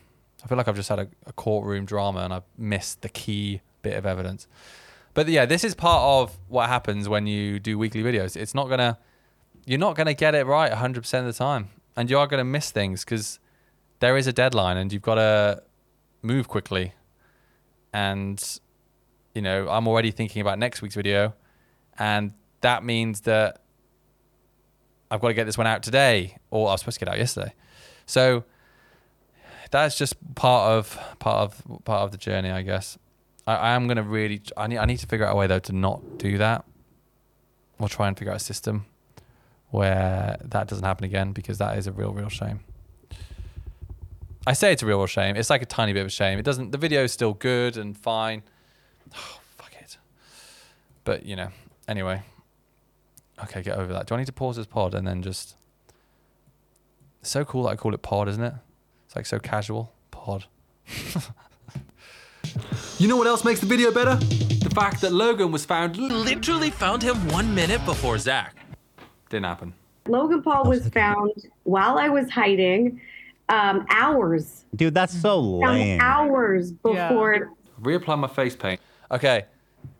[0.43, 3.61] I feel like I've just had a, a courtroom drama and I've missed the key
[3.81, 4.47] bit of evidence.
[5.13, 8.35] But yeah, this is part of what happens when you do weekly videos.
[8.35, 8.97] It's not gonna,
[9.65, 12.71] you're not gonna get it right 100% of the time, and you are gonna miss
[12.71, 13.39] things because
[14.03, 15.63] there is a deadline and you've got to
[16.21, 16.93] move quickly
[17.93, 18.59] and
[19.33, 21.33] you know i'm already thinking about next week's video
[21.97, 23.61] and that means that
[25.09, 27.17] i've got to get this one out today or i was supposed to get out
[27.17, 27.53] yesterday
[28.05, 28.43] so
[29.79, 32.97] that's just part of part of part of the journey i guess
[33.47, 35.59] i, I am to really I need, I need to figure out a way though
[35.59, 36.65] to not do that
[37.79, 38.85] or try and figure out a system
[39.71, 42.61] where that doesn't happen again because that is a real real shame
[44.45, 45.37] I say it's a real, real shame.
[45.37, 46.37] It's like a tiny bit of a shame.
[46.37, 46.71] It doesn't.
[46.71, 48.43] The video is still good and fine.
[49.15, 49.97] Oh, fuck it.
[51.03, 51.49] But you know.
[51.87, 52.23] Anyway.
[53.43, 54.07] Okay, get over that.
[54.07, 55.55] Do I need to pause this pod and then just?
[57.21, 58.53] It's so cool that I call it pod, isn't it?
[59.13, 59.93] It's like so casual.
[60.09, 60.45] Pod.
[62.99, 64.15] You know what else makes the video better?
[64.15, 65.97] The fact that Logan was found.
[65.97, 68.55] Literally found him one minute before Zach.
[69.29, 69.73] Didn't happen.
[70.07, 71.31] Logan Paul was found
[71.63, 73.01] while I was hiding
[73.49, 76.01] um, hours, Dude, that's so found lame.
[76.01, 77.51] hours before.
[77.81, 78.79] Reapply my face paint.
[79.09, 79.45] Okay.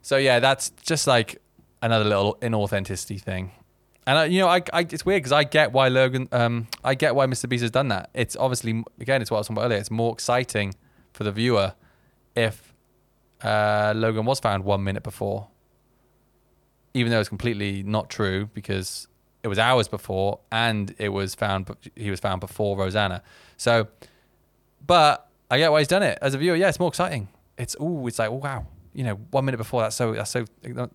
[0.02, 1.42] So yeah, that's just like
[1.82, 3.52] another little inauthenticity thing.
[4.06, 6.96] And I, you know, I, I it's weird because I get why Logan, um, I
[6.96, 7.48] get why Mr.
[7.48, 8.10] Beast has done that.
[8.14, 9.80] It's obviously again, it's what I was talking about earlier.
[9.80, 10.76] It's more exciting
[11.14, 11.74] for the viewer
[12.36, 12.74] if
[13.44, 15.48] uh, Logan was found one minute before,
[16.94, 19.08] even though it's completely not true because
[19.44, 23.22] it was hours before and it was found he was found before Rosanna.
[23.58, 23.88] So,
[24.86, 26.56] but I get why he's done it as a viewer.
[26.56, 27.30] Yeah, it's more exciting.
[27.58, 30.46] It's oh, it's like oh wow, you know, one minute before that's so that's so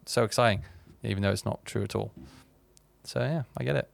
[0.05, 0.65] so exciting,
[1.05, 2.13] even though it's not true at all.
[3.09, 3.89] So yeah, I get it.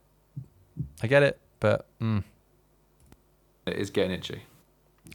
[1.01, 2.25] I get it, but mm.
[3.65, 4.43] It is getting itchy.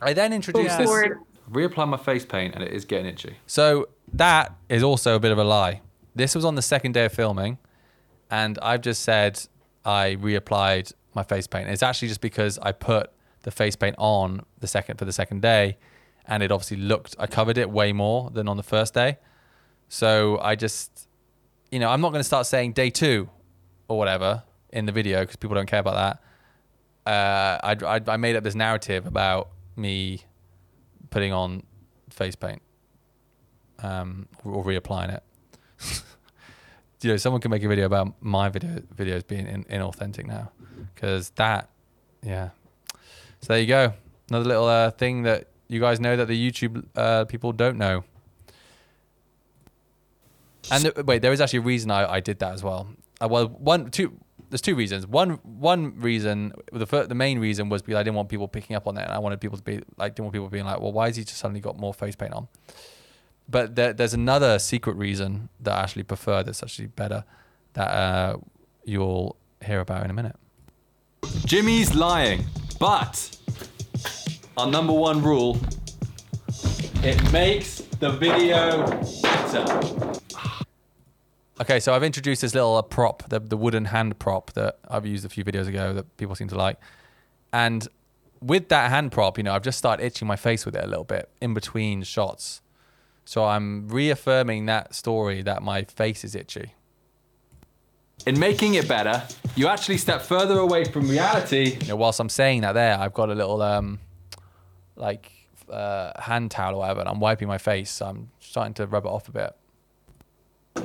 [0.02, 0.90] I then introduced this.
[0.90, 3.36] before Reapply my face paint and it is getting itchy.
[3.46, 5.82] So that is also a bit of a lie.
[6.16, 7.58] This was on the second day of filming,
[8.32, 9.42] and I've just said
[9.84, 11.68] I reapplied my face paint.
[11.68, 15.42] It's actually just because I put the face paint on the second for the second
[15.42, 15.78] day,
[16.26, 19.18] and it obviously looked I covered it way more than on the first day.
[19.90, 21.10] So I just,
[21.70, 23.30] you know, I'm not going to start saying day two
[23.90, 26.20] or whatever in the video because people don't care about
[27.06, 27.12] that.
[27.12, 30.22] Uh, I, I I made up this narrative about me
[31.10, 31.64] putting on
[32.10, 32.62] face paint
[33.84, 35.24] um, or reapplying it.
[37.02, 40.52] you know, someone can make a video about my video videos being in, inauthentic now,
[40.94, 41.70] because that,
[42.22, 42.50] yeah.
[43.42, 43.94] So there you go,
[44.30, 48.04] another little uh, thing that you guys know that the YouTube uh, people don't know.
[50.72, 52.90] And th- wait, there is actually a reason I, I did that as well.
[53.22, 54.18] Uh, well, one, two.
[54.50, 55.06] There's two reasons.
[55.06, 58.76] One, one reason, the fir- the main reason was because I didn't want people picking
[58.76, 60.80] up on it, and I wanted people to be like, didn't want people being like,
[60.80, 62.48] well, why has he just suddenly got more face paint on?
[63.48, 66.42] But there, there's another secret reason that I actually prefer.
[66.42, 67.26] That's actually better.
[67.74, 68.38] That uh,
[68.86, 70.36] you'll hear about in a minute.
[71.46, 72.46] Jimmy's lying,
[72.80, 73.38] but
[74.58, 75.60] our number one rule:
[77.04, 78.88] it makes the video
[79.22, 80.20] better.
[81.62, 85.06] Okay, so I've introduced this little uh, prop, the, the wooden hand prop that I've
[85.06, 86.80] used a few videos ago that people seem to like.
[87.52, 87.86] And
[88.42, 90.88] with that hand prop, you know, I've just started itching my face with it a
[90.88, 92.62] little bit in between shots.
[93.26, 96.76] So I'm reaffirming that story that my face is itchy.
[98.26, 99.24] In making it better,
[99.56, 103.14] you actually step further away from reality You know, whilst I'm saying that there, I've
[103.14, 104.00] got a little um
[104.96, 105.32] like
[105.70, 107.92] uh, hand towel or whatever, and I'm wiping my face.
[107.92, 109.56] So I'm starting to rub it off a bit.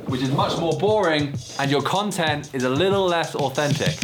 [0.07, 3.97] Which is much more boring, and your content is a little less authentic.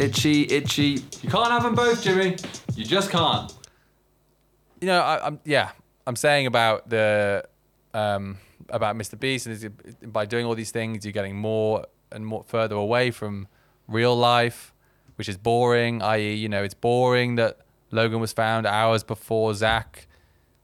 [0.00, 1.02] Itchy, itchy.
[1.22, 2.36] You can't have them both, Jimmy.
[2.74, 3.52] You just can't.
[4.80, 5.72] you know, I, I'm yeah,
[6.06, 7.44] I'm saying about the
[7.92, 8.38] um,
[8.70, 9.18] about Mr.
[9.18, 9.68] Beast, and is-
[10.06, 13.46] by doing all these things, you're getting more and more further away from
[13.88, 14.72] real life,
[15.16, 16.02] which is boring.
[16.02, 17.58] I.e., you know, it's boring that
[17.90, 20.06] Logan was found hours before Zach.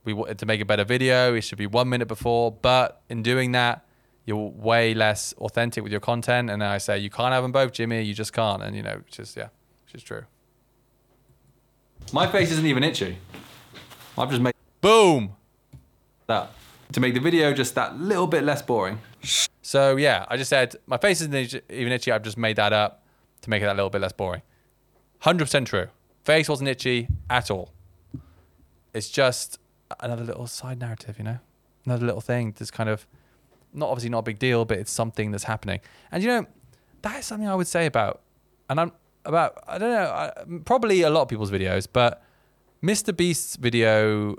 [0.05, 1.35] We wanted to make a better video.
[1.35, 3.85] It should be one minute before, but in doing that,
[4.27, 6.51] you're way less authentic with your content.
[6.51, 8.03] And then I say you can't have them both, Jimmy.
[8.03, 8.63] You just can't.
[8.63, 9.49] And you know, it's just yeah,
[9.85, 10.25] which is true.
[12.13, 13.19] My face isn't even itchy.
[14.19, 15.35] I've just made Boom.
[16.27, 16.51] that
[16.93, 19.01] to make the video just that little bit less boring.
[19.63, 22.13] So yeah, I just said my face isn't even itchy.
[22.13, 23.05] I've just made that up
[23.43, 24.43] to make it that little bit less boring.
[25.21, 25.89] Hundred percent true.
[26.25, 27.73] Face wasn't itchy at all.
[28.93, 29.59] It's just
[30.01, 31.39] another little side narrative, you know,
[31.85, 32.55] another little thing.
[32.57, 33.07] That's kind of
[33.77, 35.81] not obviously not a big deal, but it's something that's happening.
[36.11, 36.47] And you know,
[37.03, 38.23] that is something I would say about,
[38.69, 38.93] and I'm
[39.25, 40.33] about I don't know, I,
[40.65, 42.23] probably a lot of people's videos, but
[42.83, 43.17] Mr.
[43.17, 44.37] Beast's video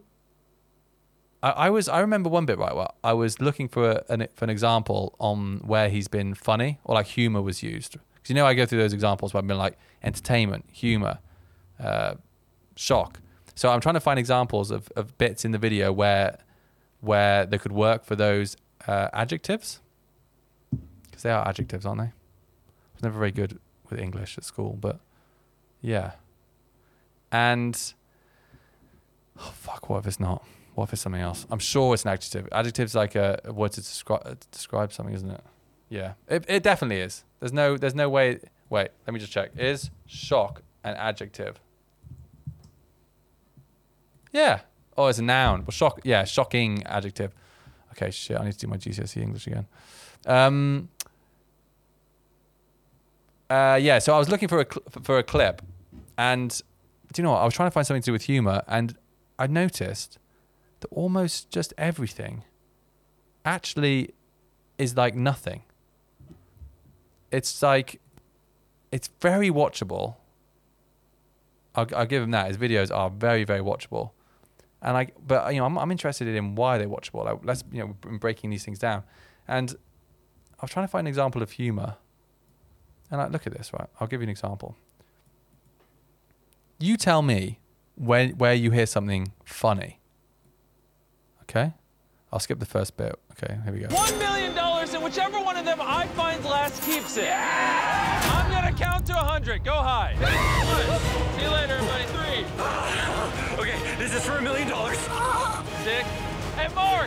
[1.43, 2.75] I, I was I remember one bit right.
[2.75, 6.95] Well, I was looking for an for an example on where he's been funny or
[6.95, 7.93] like humor was used.
[8.15, 11.19] Because you know I go through those examples where I've been like entertainment, humor,
[11.79, 12.15] uh,
[12.75, 13.19] shock.
[13.55, 16.37] So I'm trying to find examples of, of bits in the video where
[17.01, 19.79] where they could work for those uh, adjectives.
[21.05, 22.07] Because they are adjectives, aren't they?
[22.07, 23.59] I was never very good
[23.89, 24.99] with English at school, but
[25.81, 26.11] yeah.
[27.31, 27.93] And
[29.39, 30.45] oh fuck, what if it's not?
[30.75, 31.47] What if it's something else?
[31.49, 32.47] I'm sure it's an adjective.
[32.51, 35.41] Adjective's like a, a word to describe describe something, isn't it?
[35.89, 37.23] Yeah, it, it definitely is.
[37.39, 38.39] There's no there's no way.
[38.69, 39.51] Wait, let me just check.
[39.57, 41.59] Is shock an adjective?
[44.31, 44.61] Yeah.
[44.97, 45.61] Oh, it's a noun.
[45.61, 46.01] Well, shock.
[46.03, 47.33] Yeah, shocking adjective.
[47.97, 48.39] Okay, shit.
[48.39, 49.65] I need to do my GCSE English again.
[50.25, 50.89] Um.
[53.49, 53.97] Uh, yeah.
[53.99, 55.61] So I was looking for a cl- for a clip,
[56.17, 56.61] and
[57.13, 57.39] do you know what?
[57.39, 58.95] I was trying to find something to do with humor, and
[59.39, 60.19] I noticed
[60.81, 62.43] that almost just everything
[63.45, 64.13] actually
[64.77, 65.63] is like nothing.
[67.31, 67.99] It's like
[68.91, 70.15] it's very watchable.
[71.75, 72.47] I'll, I'll give him that.
[72.47, 74.11] His videos are very, very watchable,
[74.81, 75.07] and I.
[75.25, 77.25] But you know, I'm, I'm interested in why they're watchable.
[77.25, 79.03] Like, let's you know, in breaking these things down,
[79.47, 79.75] and
[80.59, 81.97] I was trying to find an example of humor.
[83.09, 83.87] And I look at this, right?
[83.99, 84.75] I'll give you an example.
[86.79, 87.59] You tell me
[87.95, 89.99] when where you hear something funny.
[91.43, 91.73] Okay,
[92.31, 93.17] I'll skip the first bit.
[93.31, 93.87] Okay, here we go.
[93.95, 97.31] One million dollars, and whichever one of them I find last keeps it.
[97.31, 99.63] I'm gonna count to a hundred.
[99.63, 100.15] Go high.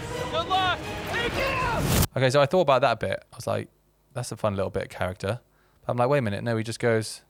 [0.01, 0.79] Hey, Good luck.
[1.09, 2.07] Thank you.
[2.17, 3.25] Okay, so I thought about that a bit.
[3.33, 3.69] I was like,
[4.15, 5.41] that's a fun little bit of character.
[5.87, 6.43] But I'm like, wait a minute.
[6.43, 7.23] No, he just goes,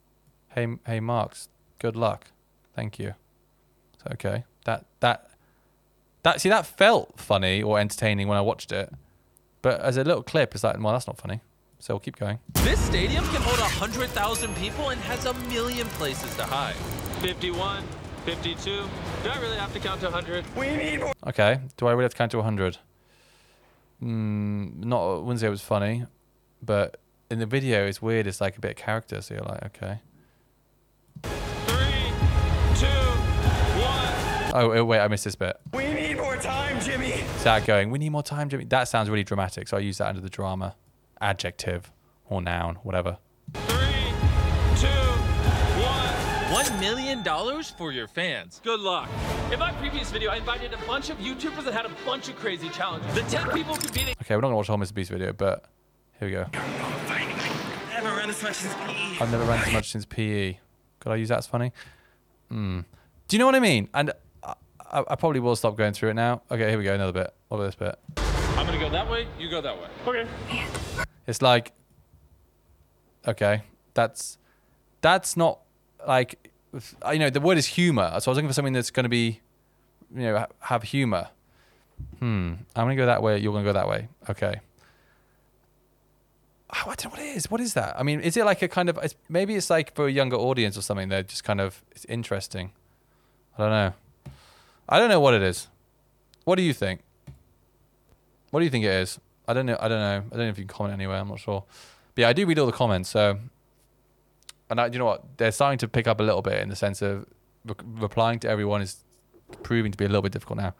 [0.48, 2.30] hey, hey, Marks, good luck.
[2.74, 3.14] Thank you.
[4.02, 4.44] So, okay.
[4.64, 5.30] That, that,
[6.22, 8.92] that, see, that felt funny or entertaining when I watched it.
[9.62, 11.40] But as a little clip, it's like, well, that's not funny.
[11.78, 12.38] So we'll keep going.
[12.54, 16.74] This stadium can hold 100,000 people and has a million places to hide.
[17.20, 17.82] 51,
[18.24, 18.82] 52.
[19.22, 20.44] Do I really have to count to 100?
[20.56, 21.12] We need more.
[21.26, 21.60] Okay.
[21.76, 22.78] Do I really have to count to 100?
[24.02, 26.04] Mm, not, I wouldn't say it was funny.
[26.62, 27.00] But
[27.30, 28.26] in the video, it's weird.
[28.26, 29.20] It's like a bit of character.
[29.20, 30.00] So you're like, okay.
[31.22, 32.12] Three,
[32.76, 32.86] two,
[33.80, 34.52] one.
[34.54, 35.56] Oh, oh, wait, I missed this bit.
[35.72, 37.24] We need more time, Jimmy.
[37.38, 38.64] Zach going, we need more time, Jimmy.
[38.64, 39.68] That sounds really dramatic.
[39.68, 40.76] So I use that under the drama
[41.20, 41.90] adjective
[42.26, 43.18] or noun, whatever.
[43.54, 43.79] Three, two, one.
[46.50, 47.22] $1 million
[47.78, 48.60] for your fans.
[48.64, 49.08] Good luck.
[49.52, 52.34] In my previous video, I invited a bunch of YouTubers that had a bunch of
[52.34, 53.14] crazy challenges.
[53.14, 54.16] The 10 people competing.
[54.20, 54.92] Okay, we're not gonna watch the whole Mr.
[54.92, 55.66] Beast video, but
[56.18, 56.46] here we go.
[56.52, 56.58] I
[57.92, 59.18] haven't run as much since PE.
[59.20, 60.58] I've never ran as much since PE.
[60.98, 61.70] Could I use that as funny?
[62.48, 62.80] Hmm.
[63.28, 63.88] Do you know what I mean?
[63.94, 64.10] And
[64.42, 64.54] I,
[64.90, 66.42] I, I probably will stop going through it now.
[66.50, 66.94] Okay, here we go.
[66.94, 67.32] Another bit.
[67.46, 67.96] What about this bit?
[68.58, 69.86] I'm gonna go that way, you go that way.
[70.04, 70.28] Okay.
[71.28, 71.70] It's like,
[73.28, 73.62] okay,
[73.94, 74.38] that's
[75.00, 75.60] that's not
[76.06, 76.50] like,
[77.12, 78.08] you know, the word is humor.
[78.20, 79.40] So I was looking for something that's going to be,
[80.14, 81.28] you know, have humor.
[82.18, 82.54] Hmm.
[82.76, 83.38] I'm gonna go that way.
[83.38, 84.08] You're gonna go that way.
[84.28, 84.60] Okay.
[86.72, 87.50] Oh, I don't know what it is.
[87.50, 87.98] What is that?
[87.98, 88.98] I mean, is it like a kind of?
[88.98, 91.08] It's, maybe it's like for a younger audience or something.
[91.08, 92.72] They're just kind of it's interesting.
[93.58, 93.92] I don't know.
[94.88, 95.68] I don't know what it is.
[96.44, 97.00] What do you think?
[98.50, 99.18] What do you think it is?
[99.46, 99.76] I don't know.
[99.80, 100.24] I don't know.
[100.32, 101.16] I don't know if you can comment anywhere.
[101.18, 101.64] I'm not sure.
[102.14, 103.10] But yeah, I do read all the comments.
[103.10, 103.38] So,
[104.70, 105.24] and I, you know what?
[105.36, 107.26] They're starting to pick up a little bit in the sense of
[107.66, 109.04] re- replying to everyone is
[109.62, 110.74] proving to be a little bit difficult now.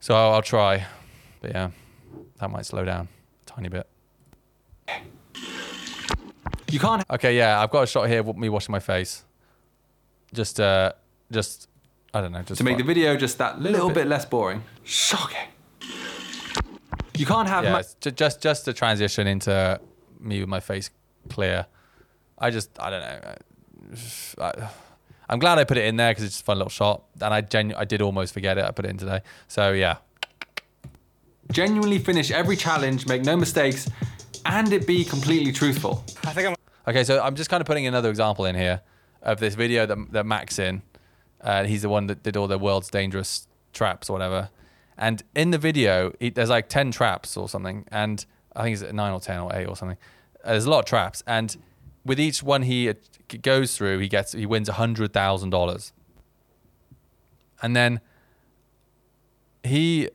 [0.00, 0.86] So I'll, I'll try.
[1.40, 1.70] But yeah,
[2.38, 3.08] that might slow down
[3.42, 3.86] a tiny bit.
[6.70, 9.24] You can't Okay, yeah, I've got a shot here of me washing my face.
[10.32, 10.92] Just, uh,
[11.32, 11.68] just,
[12.12, 13.94] I don't know, just to make the video just that little, bit.
[13.94, 14.06] bit.
[14.08, 14.62] less boring.
[14.84, 15.48] Shocking.
[17.16, 19.80] You can't have yeah, ma- it's just just to transition into
[20.20, 20.90] me with my face
[21.28, 21.66] clear.
[22.38, 23.34] I just I don't know.
[24.38, 24.68] I,
[25.28, 27.34] I'm glad I put it in there because it's just a fun little shot, and
[27.34, 28.64] I genu- I did almost forget it.
[28.64, 29.98] I put it in today, so yeah.
[31.52, 33.90] genuinely finish every challenge, make no mistakes,
[34.46, 36.04] and it be completely truthful.
[36.24, 36.54] I think I'm.
[36.86, 38.80] Okay, so I'm just kind of putting another example in here
[39.22, 40.82] of this video that that Mac's in.
[41.40, 44.50] Uh, he's the one that did all the world's dangerous traps or whatever.
[44.96, 48.24] And in the video, he, there's like ten traps or something, and
[48.56, 49.98] I think it's nine or ten or eight or something.
[50.44, 51.56] Uh, there's a lot of traps, and
[52.08, 52.94] with each one he uh,
[53.42, 55.92] goes through, he gets he wins hundred thousand dollars.
[57.60, 58.00] And then
[59.62, 60.08] he,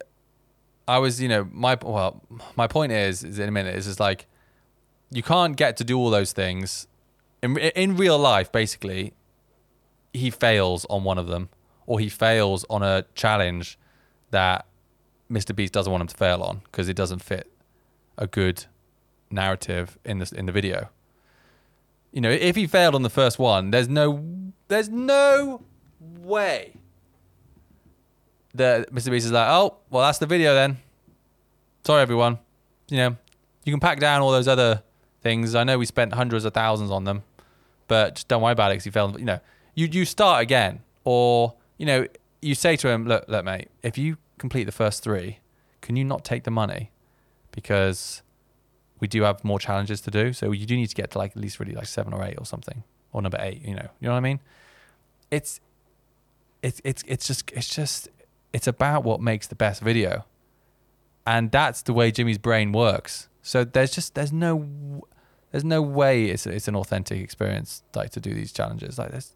[0.87, 2.23] I was, you know, my well,
[2.55, 4.27] my point is, is in a minute, is just like
[5.11, 6.87] you can't get to do all those things
[7.41, 8.51] in in real life.
[8.51, 9.13] Basically,
[10.13, 11.49] he fails on one of them,
[11.85, 13.77] or he fails on a challenge
[14.31, 14.65] that
[15.31, 15.55] Mr.
[15.55, 17.51] Beast doesn't want him to fail on because it doesn't fit
[18.17, 18.65] a good
[19.29, 20.89] narrative in this in the video.
[22.14, 24.24] You know, if he failed on the first one, there's no
[24.68, 25.64] there's no
[25.99, 26.74] way
[28.53, 29.09] that Mr.
[29.09, 30.78] Beast is like, oh, well, that's the video then.
[31.86, 32.38] Sorry, everyone.
[32.88, 33.18] You know,
[33.66, 34.84] you can pack down all those other
[35.22, 35.55] things.
[35.55, 37.24] I know we spent hundreds of thousands on them,
[37.88, 39.20] but just don't worry about it because you failed.
[39.20, 39.39] You know,
[39.76, 42.07] you you start again, or you know,
[42.41, 45.39] you say to him, look, look, mate, if you complete the first three,
[45.82, 46.91] can you not take the money?
[47.51, 48.22] Because
[49.04, 51.32] we do have more challenges to do, so you do need to get to like
[51.36, 53.62] at least really like seven or eight or something, or number eight.
[53.62, 54.39] You know, you know what I mean?
[55.30, 55.60] It's
[56.62, 58.10] it's it's it's just it's just
[58.54, 60.26] it's about what makes the best video
[61.26, 63.30] and that's the way Jimmy's brain works.
[63.41, 65.06] So there's just there's no
[65.51, 69.36] there's no way it's it's an authentic experience like to do these challenges like this.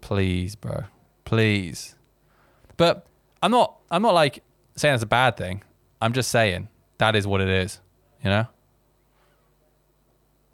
[0.00, 0.84] Please, bro,
[1.24, 1.96] please.
[2.76, 3.06] But
[3.42, 4.42] I'm not I'm not like
[4.76, 5.62] saying it's a bad thing.
[6.00, 7.80] I'm just saying that is what it is.
[8.22, 8.46] You know.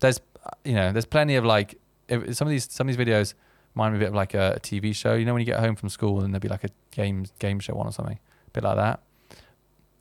[0.01, 0.21] There's
[0.65, 3.35] you know there's plenty of like if, some of these some of these videos
[3.75, 5.15] remind me a bit of like a, a TV show.
[5.15, 7.61] You know when you get home from school and there'd be like a game game
[7.61, 9.01] show on or something, a bit like that.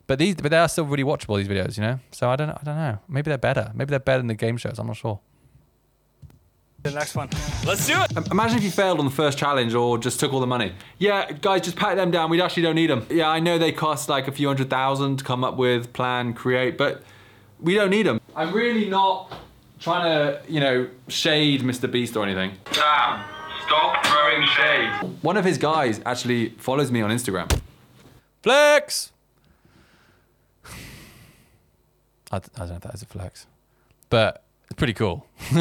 [0.08, 1.38] But these, but they are still really watchable.
[1.38, 2.00] These videos, you know.
[2.12, 3.00] So I don't, I don't know.
[3.10, 3.72] Maybe they're better.
[3.76, 4.80] Maybe they're better than the game shows.
[4.80, 5.20] I'm not sure.
[6.84, 7.30] The next one.
[7.66, 8.32] Let's do it.
[8.32, 10.74] Imagine if you failed on the first challenge or just took all the money.
[10.98, 12.30] Yeah, guys, just pack them down.
[12.30, 13.06] We actually don't need them.
[13.10, 16.34] Yeah, I know they cost like a few hundred thousand to come up with, plan,
[16.34, 17.04] create, but
[17.60, 18.20] we don't need them.
[18.36, 19.34] I'm really not
[19.80, 21.90] trying to, you know, shade Mr.
[21.92, 22.52] Beast or anything.
[22.72, 23.24] Sam,
[23.66, 24.90] stop throwing shade.
[25.22, 27.52] One of his guys actually follows me on Instagram.
[28.44, 29.12] Flex.
[32.32, 33.46] I, I don't know if that is a flex,
[34.10, 35.26] but it's pretty cool.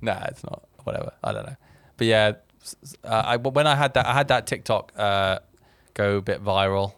[0.00, 0.62] nah, it's not.
[0.84, 1.12] Whatever.
[1.22, 1.56] I don't know.
[1.96, 5.38] But yeah, s- s- uh, I when I had that, I had that TikTok uh,
[5.94, 6.92] go a bit viral.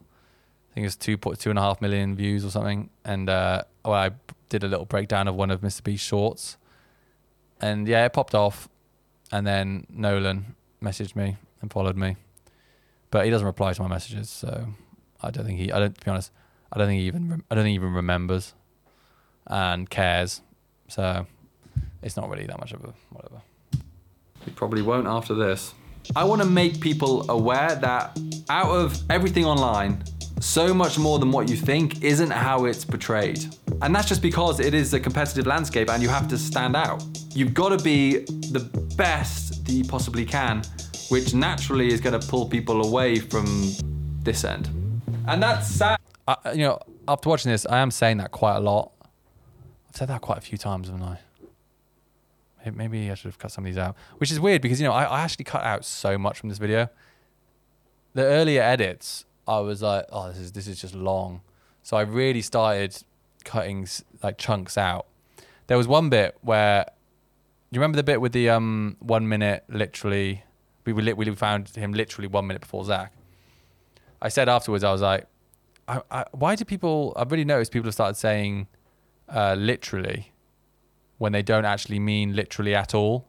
[0.77, 3.63] Think it was two point two and a half million views or something, and uh,
[3.83, 4.11] well, I
[4.51, 5.83] did a little breakdown of one of Mr.
[5.83, 6.59] Beast's shorts,
[7.63, 8.69] and yeah, it popped off,
[9.33, 12.17] and then Nolan messaged me and followed me,
[13.11, 14.67] but he doesn't reply to my messages, so
[15.23, 15.73] I don't think he.
[15.73, 15.97] I don't.
[15.97, 16.31] To be honest,
[16.71, 17.43] I don't think he even.
[17.51, 18.53] I don't think he even remembers,
[19.47, 20.43] and cares.
[20.89, 21.27] So
[22.03, 23.41] it's not really that much of a whatever.
[24.45, 25.73] He probably won't after this.
[26.15, 28.19] I want to make people aware that
[28.51, 30.05] out of everything online,
[30.41, 33.47] so much more than what you think isn't how it's portrayed.
[33.83, 37.03] And that's just because it is a competitive landscape and you have to stand out.
[37.35, 38.21] you've got to be
[38.51, 38.61] the
[38.97, 40.63] best that you possibly can,
[41.09, 43.73] which naturally is going to pull people away from
[44.23, 44.71] this end.
[45.27, 45.99] And that's sad.
[46.29, 46.79] I, you know,
[47.09, 48.93] after watching this, I am saying that quite a lot.
[49.89, 51.19] I've said that quite a few times, haven't I?
[52.75, 54.93] Maybe I should have cut some of these out, which is weird because you know
[54.93, 56.89] I, I actually cut out so much from this video.
[58.15, 61.43] The earlier edits, I was like, oh, this is this is just long,
[61.83, 62.97] so I really started
[63.45, 63.87] cutting
[64.23, 65.07] like chunks out.
[65.69, 66.87] There was one bit where
[67.71, 70.45] you remember the bit with the um one minute literally
[70.87, 73.13] we we, we found him literally one minute before Zach.
[74.23, 75.27] I said afterwards, I was like,
[75.87, 77.13] I, I, why do people?
[77.17, 78.69] I've really noticed people have started saying
[79.29, 80.33] uh, literally
[81.19, 83.27] when they don't actually mean literally at all.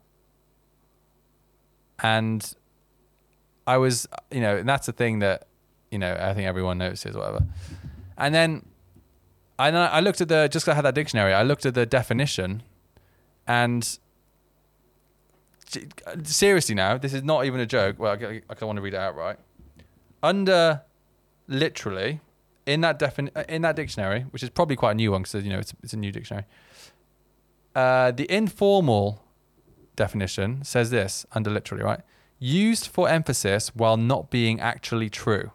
[1.99, 2.53] And
[3.65, 5.47] I was, you know, and that's the thing that,
[5.98, 7.43] you know, I think everyone notices, whatever.
[8.18, 8.66] And then
[9.58, 12.64] I, I looked at the, just I had that dictionary, I looked at the definition
[13.48, 13.98] and
[16.24, 17.98] seriously now, this is not even a joke.
[17.98, 19.38] Well, I, I want to read it out right.
[20.22, 20.82] Under
[21.48, 22.20] literally,
[22.66, 25.43] in that defin- uh, in that dictionary, which is probably quite a new one because
[25.43, 26.45] you know it's, it's a new dictionary.
[27.76, 29.24] Uh, the informal
[29.95, 32.02] definition says this under literally, right?
[32.39, 35.52] Used for emphasis while not being actually true.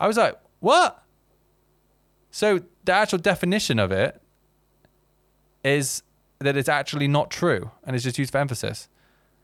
[0.00, 1.04] I was like, what?
[2.30, 4.20] So the actual definition of it
[5.62, 6.02] is
[6.38, 8.88] that it's actually not true and it's just used for emphasis,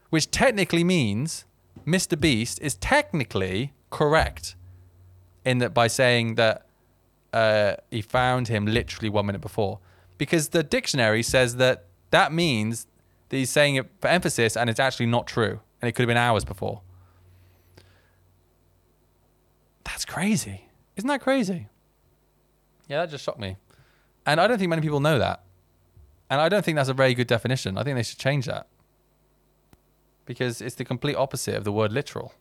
[0.09, 1.45] which technically means
[1.87, 2.19] Mr.
[2.19, 4.57] Beast is technically correct
[5.45, 6.67] in that by saying that
[7.33, 9.79] uh, he found him literally one minute before,
[10.17, 12.87] because the dictionary says that that means
[13.29, 16.09] that he's saying it for emphasis and it's actually not true and it could have
[16.09, 16.81] been hours before.
[19.87, 20.69] That's crazy.
[20.97, 21.69] Isn't that crazy?
[22.89, 23.57] Yeah, that just shocked me.
[24.27, 25.43] And I don't think many people know that.
[26.29, 27.79] And I don't think that's a very good definition.
[27.79, 28.67] I think they should change that.
[30.25, 32.35] Because it's the complete opposite of the word literal.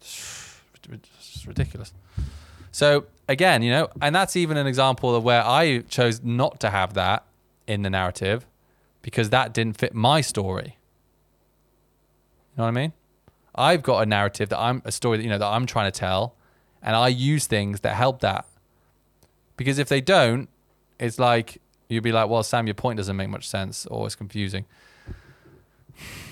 [0.00, 0.60] It's
[1.46, 1.92] ridiculous.
[2.72, 6.70] So, again, you know, and that's even an example of where I chose not to
[6.70, 7.24] have that
[7.66, 8.46] in the narrative
[9.00, 10.76] because that didn't fit my story.
[12.52, 12.92] You know what I mean?
[13.56, 15.98] I've got a narrative that I'm a story that you know that I'm trying to
[15.98, 16.34] tell,
[16.82, 18.46] and I use things that help that.
[19.56, 20.48] Because if they don't,
[20.98, 24.16] it's like you'd be like, "Well, Sam, your point doesn't make much sense, or it's
[24.16, 24.64] confusing."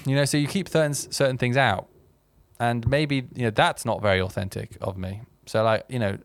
[0.07, 1.89] You know, so you keep certain certain things out,
[2.61, 5.22] and maybe you know that's not very authentic of me.
[5.47, 6.18] So, like you know,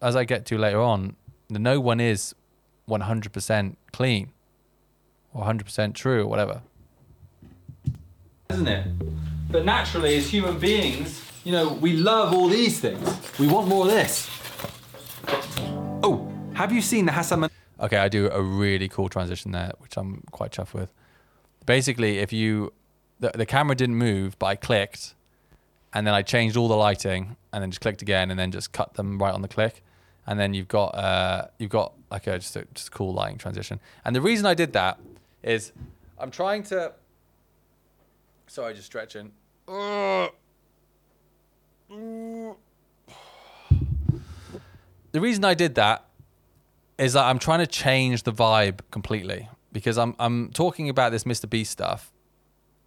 [0.00, 1.16] as I get to later on,
[1.50, 2.34] no one is
[2.88, 4.32] 100% clean
[5.34, 6.62] or 100% true or whatever.
[8.50, 8.86] isn't it?
[9.50, 13.08] But naturally, as human beings, you know, we love all these things.
[13.38, 14.28] We want more of this.
[16.02, 17.40] Oh, have you seen the Hasan?
[17.40, 20.90] Man- Okay, I do a really cool transition there, which I'm quite chuffed with.
[21.66, 22.72] Basically, if you
[23.20, 25.14] the, the camera didn't move, but I clicked,
[25.92, 28.72] and then I changed all the lighting, and then just clicked again, and then just
[28.72, 29.82] cut them right on the click,
[30.26, 33.36] and then you've got uh, you've got like a just a just a cool lighting
[33.38, 33.78] transition.
[34.06, 34.98] And the reason I did that
[35.42, 35.72] is
[36.18, 36.92] I'm trying to.
[38.46, 39.32] Sorry, just stretching.
[45.12, 46.04] The reason I did that
[46.98, 51.24] is that I'm trying to change the vibe completely because I'm I'm talking about this
[51.24, 51.48] Mr.
[51.48, 52.12] Beast stuff,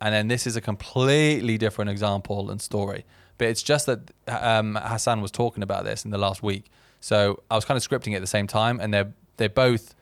[0.01, 3.05] and then this is a completely different example and story.
[3.37, 6.65] But it's just that um, Hasan was talking about this in the last week,
[6.99, 9.05] so I was kind of scripting it at the same time, and they
[9.37, 9.95] they both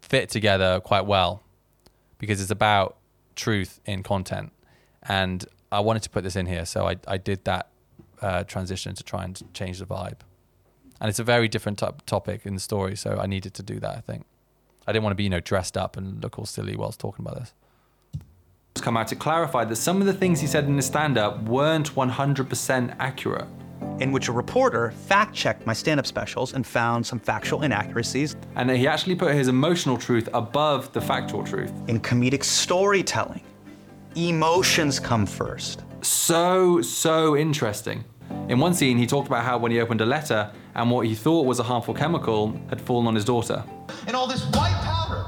[0.00, 1.42] fit together quite well
[2.18, 2.96] because it's about
[3.36, 4.52] truth in content,
[5.08, 7.70] and I wanted to put this in here, so I I did that
[8.22, 10.20] uh, transition to try and change the vibe
[11.00, 12.96] and it's a very different type topic in the story.
[12.96, 13.96] So I needed to do that.
[13.96, 14.24] I think
[14.86, 17.24] I didn't want to be you know dressed up and look all silly whilst talking
[17.24, 17.52] about this.
[18.80, 21.94] come out to clarify that some of the things he said in his stand-up weren't
[21.94, 23.46] 100% accurate.
[24.00, 28.34] in which a reporter fact checked my stand up specials and found some factual inaccuracies.
[28.56, 31.72] And that he actually put his emotional truth above the factual truth.
[31.86, 33.42] In comedic storytelling,
[34.16, 35.82] emotions come first.
[36.02, 38.04] So, so interesting.
[38.48, 41.14] In one scene, he talked about how when he opened a letter and what he
[41.14, 43.64] thought was a harmful chemical had fallen on his daughter.
[44.06, 45.24] And all this white powder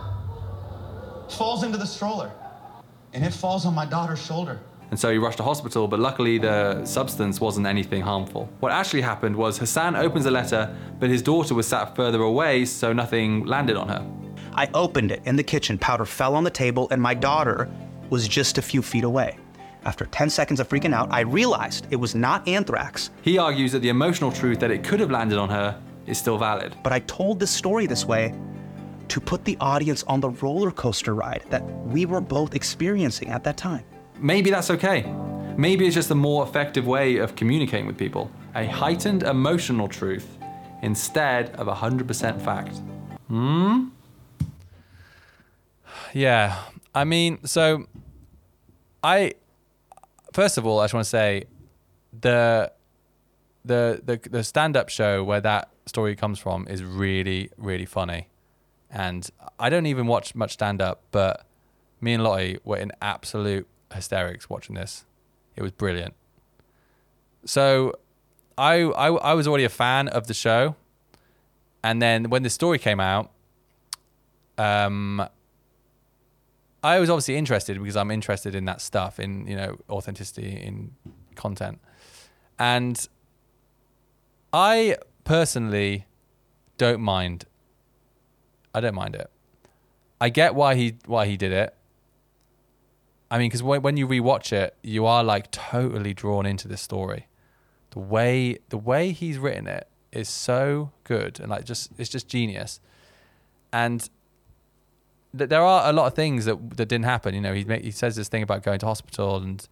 [1.31, 2.31] falls into the stroller.
[3.13, 4.61] And it falls on my daughter's shoulder.
[4.91, 8.49] And so he rushed to hospital, but luckily the substance wasn't anything harmful.
[8.61, 12.65] What actually happened was Hasan opens a letter, but his daughter was sat further away,
[12.67, 14.07] so nothing landed on her.
[14.55, 17.69] I opened it in the kitchen, powder fell on the table, and my daughter
[18.11, 19.39] was just a few feet away.
[19.85, 23.11] After 10 seconds of freaking out, I realized it was not anthrax.
[23.23, 26.39] He argues that the emotional truth that it could have landed on her is still
[26.39, 26.75] valid.
[26.83, 28.35] But I told this story this way
[29.09, 33.45] to put the audience on the roller coaster ride that we were both experiencing at
[33.45, 33.85] that time.
[34.19, 35.03] Maybe that's okay.
[35.57, 38.31] Maybe it's just a more effective way of communicating with people.
[38.55, 40.37] A heightened emotional truth
[40.83, 42.81] instead of 100% fact.
[43.29, 43.89] Hmm?
[46.13, 46.59] Yeah.
[46.97, 47.85] I mean, so
[49.05, 49.35] I
[50.33, 51.45] first of all, I just want to say
[52.19, 52.73] the
[53.67, 58.31] the the the stand-up show where that story comes from is really really funny.
[58.91, 59.29] And
[59.59, 61.45] I don't even watch much stand-up, but
[62.01, 65.05] me and Lottie were in absolute hysterics watching this.
[65.55, 66.15] It was brilliant.
[67.45, 67.93] So
[68.57, 70.77] I, I I was already a fan of the show,
[71.85, 73.33] and then when the story came out,
[74.57, 75.29] um,
[76.83, 80.93] I was obviously interested because I'm interested in that stuff, in you know authenticity in
[81.35, 81.81] content,
[82.59, 83.09] and
[84.53, 86.07] I personally
[86.79, 87.45] don't mind.
[88.75, 89.31] I don't mind it.
[90.21, 91.75] I get why he why he did it.
[93.31, 97.27] I mean, because when, you rewatch it, you are like totally drawn into the story.
[97.91, 102.29] The way the way he's written it is so good and like just it's just
[102.29, 102.81] genius.
[103.73, 104.09] And
[105.37, 107.35] there are a lot of things that that didn't happen.
[107.35, 109.67] You know, he he says this thing about going to hospital and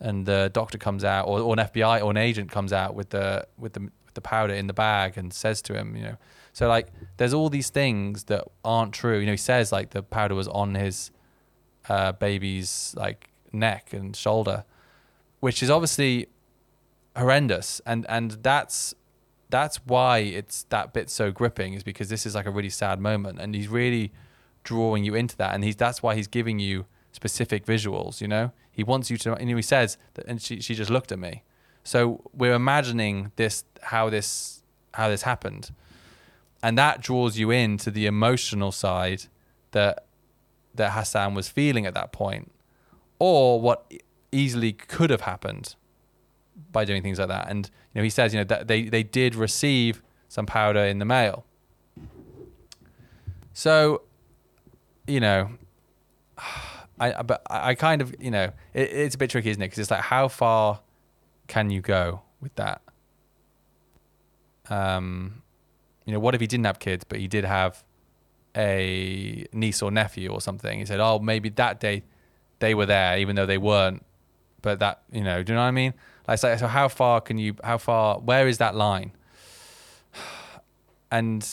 [0.00, 3.10] and the doctor comes out or, or an FBI or an agent comes out with
[3.10, 6.16] the with the with the powder in the bag and says to him, you know,
[6.52, 9.18] so like there's all these things that aren't true.
[9.18, 11.10] You know, he says like the powder was on his
[11.88, 14.64] uh, baby's like neck and shoulder,
[15.40, 16.28] which is obviously
[17.16, 18.94] horrendous, and and that's
[19.50, 23.00] that's why it's that bit so gripping is because this is like a really sad
[23.00, 24.12] moment, and he's really
[24.64, 28.20] drawing you into that, and he's that's why he's giving you specific visuals.
[28.20, 31.12] You know, he wants you to, and he says that, and she she just looked
[31.12, 31.44] at me,
[31.84, 34.62] so we're imagining this how this
[34.94, 35.70] how this happened,
[36.62, 39.24] and that draws you into the emotional side
[39.70, 40.06] that
[40.74, 42.50] that Hasan was feeling at that point,
[43.18, 43.92] or what
[44.32, 45.76] easily could have happened
[46.72, 47.48] by doing things like that.
[47.48, 50.98] And you know, he says, you know, that they they did receive some powder in
[50.98, 51.44] the mail.
[53.52, 54.02] So,
[55.06, 55.50] you know,
[56.98, 59.66] I but I kind of you know it, it's a bit tricky, isn't it?
[59.66, 60.80] Because it's like how far
[61.46, 62.82] can you go with that?
[64.70, 65.42] Um,
[66.04, 67.84] you know, what if he didn't have kids, but he did have
[68.56, 70.78] a niece or nephew or something?
[70.78, 72.04] He said, oh, maybe that day
[72.60, 74.04] they were there, even though they weren't.
[74.62, 75.94] But that, you know, do you know what I mean?
[76.26, 77.56] Like, so, so how far can you?
[77.62, 78.18] How far?
[78.18, 79.12] Where is that line?
[81.10, 81.46] And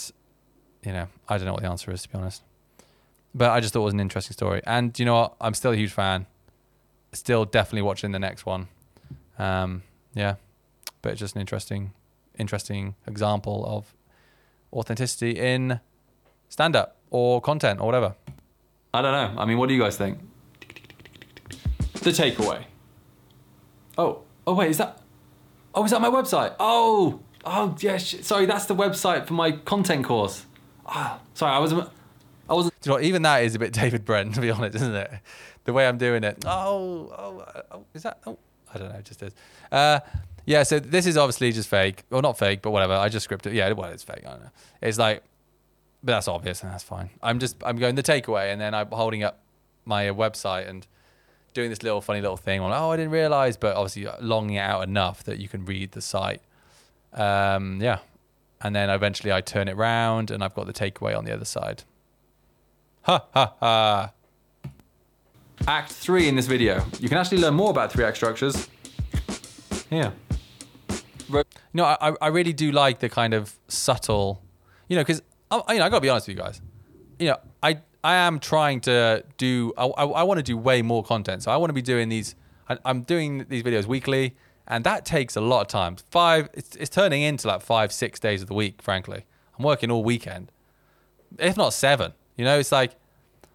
[0.83, 2.41] you know, I don't know what the answer is to be honest.
[3.33, 4.61] But I just thought it was an interesting story.
[4.65, 5.35] And you know what?
[5.39, 6.25] I'm still a huge fan.
[7.13, 8.67] Still definitely watching the next one.
[9.39, 10.35] Um, yeah.
[11.01, 11.93] But it's just an interesting
[12.37, 13.93] interesting example of
[14.73, 15.79] authenticity in
[16.49, 18.15] stand up or content or whatever.
[18.93, 19.41] I don't know.
[19.41, 20.19] I mean, what do you guys think?
[22.01, 22.63] The takeaway.
[23.97, 24.99] Oh, oh wait, is that?
[25.73, 26.55] Oh, is that my website?
[26.59, 28.15] Oh, oh yes.
[28.25, 30.45] sorry, that's the website for my content course.
[30.85, 31.89] Ah, sorry, I wasn't.
[32.51, 32.79] I wasn't.
[32.81, 35.09] Do you know, even that is a bit David Brent, to be honest, isn't it?
[35.63, 36.43] The way I'm doing it.
[36.45, 38.19] Oh, oh, oh is that?
[38.27, 38.37] Oh,
[38.73, 38.97] I don't know.
[38.97, 39.33] It just is.
[39.71, 40.01] Uh,
[40.45, 40.63] yeah.
[40.63, 42.93] So this is obviously just fake, or not fake, but whatever.
[42.93, 43.47] I just scripted.
[43.47, 43.53] It.
[43.53, 44.23] Yeah, well, it's fake.
[44.25, 44.51] I don't know.
[44.81, 45.23] It's like,
[46.03, 47.09] but that's obvious, and that's fine.
[47.23, 49.39] I'm just I'm going the takeaway, and then I'm holding up
[49.85, 50.85] my uh, website and
[51.53, 52.73] doing this little funny little thing on.
[52.73, 56.01] Oh, I didn't realize, but obviously longing it out enough that you can read the
[56.01, 56.41] site.
[57.13, 57.99] Um, yeah,
[58.59, 61.45] and then eventually I turn it round, and I've got the takeaway on the other
[61.45, 61.83] side.
[63.03, 64.11] Ha ha ha.
[65.67, 66.83] Act three in this video.
[66.99, 68.67] You can actually learn more about three act structures.
[69.89, 70.11] Yeah.
[71.29, 71.43] You
[71.73, 74.43] know, I, I really do like the kind of subtle,
[74.89, 76.61] you know, because I, you know, I gotta be honest with you guys.
[77.19, 79.73] You know, I I am trying to do.
[79.77, 81.43] I I, I want to do way more content.
[81.43, 82.35] So I want to be doing these.
[82.67, 84.35] I, I'm doing these videos weekly,
[84.67, 85.95] and that takes a lot of time.
[86.09, 86.49] Five.
[86.53, 88.81] It's it's turning into like five six days of the week.
[88.81, 89.25] Frankly,
[89.57, 90.51] I'm working all weekend,
[91.39, 92.13] if not seven.
[92.37, 92.95] You know, it's like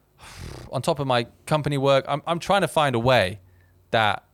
[0.72, 3.40] on top of my company work, I'm I'm trying to find a way
[3.90, 4.24] that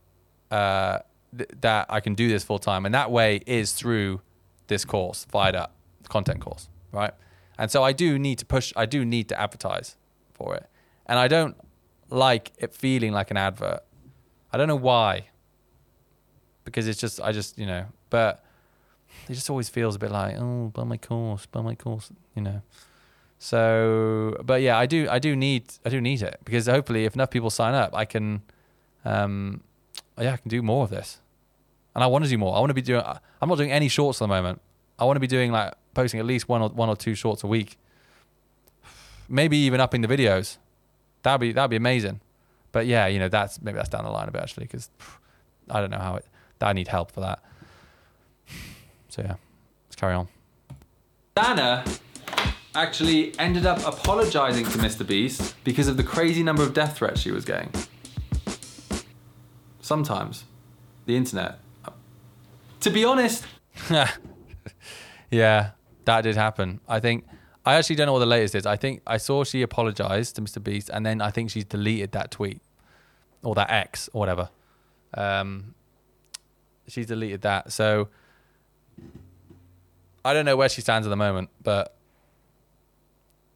[0.51, 0.99] uh
[1.36, 4.20] th- that I can do this full time, and that way is through
[4.66, 5.74] this course, Fired Up,
[6.09, 7.12] content course, right?
[7.59, 8.72] And so I do need to push.
[8.76, 9.97] I do need to advertise
[10.32, 10.66] for it,
[11.07, 11.57] and I don't
[12.11, 13.80] like it feeling like an advert.
[14.53, 15.28] I don't know why.
[16.64, 18.45] Because it's just I just you know, but
[19.28, 22.43] it just always feels a bit like oh, buy my course, buy my course, you
[22.43, 22.62] know.
[23.43, 27.16] So, but yeah, I do, I do need, I do need it because hopefully, if
[27.16, 28.43] enough people sign up, I can,
[29.05, 29.64] um,
[30.16, 31.18] yeah, I can do more of this,
[31.97, 32.55] and I want to do more.
[32.55, 33.03] I want to be doing.
[33.05, 34.61] I'm not doing any shorts at the moment.
[34.97, 37.43] I want to be doing like posting at least one or one or two shorts
[37.43, 37.78] a week.
[39.28, 40.59] maybe even upping the videos.
[41.24, 42.20] That'd be that'd be amazing.
[42.70, 44.88] But yeah, you know, that's maybe that's down the line a bit actually because
[45.68, 46.26] I don't know how it.
[46.61, 47.40] I need help for that.
[49.09, 49.34] So yeah,
[49.88, 50.28] let's carry on.
[51.34, 51.82] Dana
[52.75, 55.07] actually ended up apologizing to Mr.
[55.07, 57.70] Beast because of the crazy number of death threats she was getting.
[59.81, 60.45] Sometimes,
[61.07, 61.59] the internet.
[62.81, 63.45] To be honest,
[65.31, 65.70] yeah,
[66.05, 66.81] that did happen.
[66.89, 67.27] I think
[67.64, 68.66] I actually don't know what the latest is.
[68.66, 70.62] I think I saw she apologized to Mr.
[70.62, 72.61] Beast, and then I think she's deleted that tweet
[73.43, 74.51] or that X or whatever.
[75.14, 75.75] Um,
[76.89, 77.73] she's deleted that.
[77.73, 78.09] So
[80.25, 81.97] I don't know where she stands at the moment, but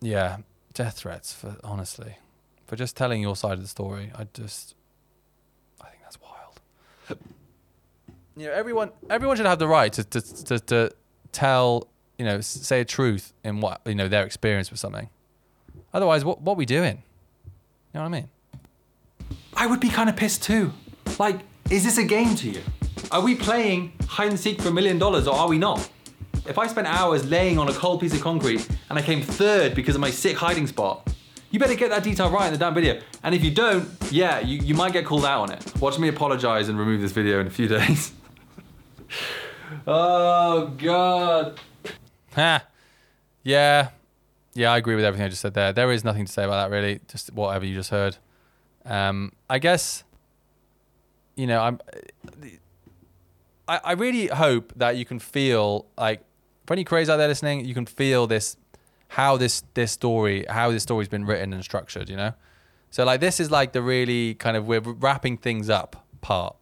[0.00, 0.38] yeah,
[0.74, 2.18] death threats for honestly,
[2.66, 4.12] for just telling your side of the story.
[4.14, 4.74] I just,
[5.80, 6.60] I think that's wild.
[8.36, 10.90] you know, everyone, everyone should have the right to to to, to
[11.32, 11.88] tell,
[12.18, 15.08] you know, say a truth in what you know their experience with something.
[15.92, 17.02] Otherwise, what what we doing?
[17.92, 18.28] You know what I mean?
[19.54, 20.72] I would be kind of pissed too.
[21.18, 21.40] Like,
[21.70, 22.60] is this a game to you?
[23.10, 25.88] Are we playing hide and seek for a million dollars or are we not?
[26.48, 29.74] If I spent hours laying on a cold piece of concrete and I came third
[29.74, 31.08] because of my sick hiding spot,
[31.50, 33.00] you better get that detail right in the damn video.
[33.22, 35.80] And if you don't, yeah, you, you might get called out on it.
[35.80, 38.12] Watch me apologize and remove this video in a few days.
[39.86, 41.58] oh, God.
[42.34, 42.64] Ha.
[43.42, 43.90] Yeah.
[44.54, 45.72] Yeah, I agree with everything I just said there.
[45.72, 47.00] There is nothing to say about that really.
[47.08, 48.16] Just whatever you just heard.
[48.84, 50.04] Um, I guess,
[51.36, 51.80] you know, I'm.
[53.68, 56.22] I, I really hope that you can feel like
[56.66, 58.56] for any creators out there listening, you can feel this,
[59.08, 62.08] how this this story, how this story's been written and structured.
[62.08, 62.32] You know,
[62.90, 66.56] so like this is like the really kind of we're wrapping things up part.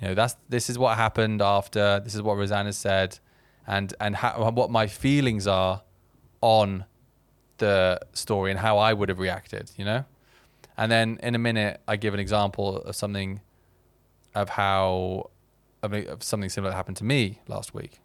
[0.00, 2.00] You know, that's this is what happened after.
[2.00, 3.18] This is what Rosanna said,
[3.66, 5.82] and and how, what my feelings are
[6.40, 6.84] on
[7.58, 9.70] the story and how I would have reacted.
[9.76, 10.04] You know,
[10.76, 13.40] and then in a minute I give an example of something
[14.34, 15.30] of how
[15.82, 18.00] of, of something similar that happened to me last week.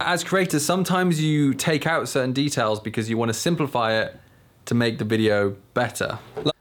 [0.00, 4.18] As creators, sometimes you take out certain details because you want to simplify it
[4.64, 6.18] to make the video better.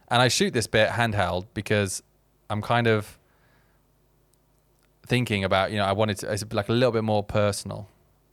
[0.09, 2.03] And I shoot this bit handheld because
[2.49, 3.17] I'm kind of
[5.07, 7.87] thinking about, you know, I wanted to, it's like a little bit more personal.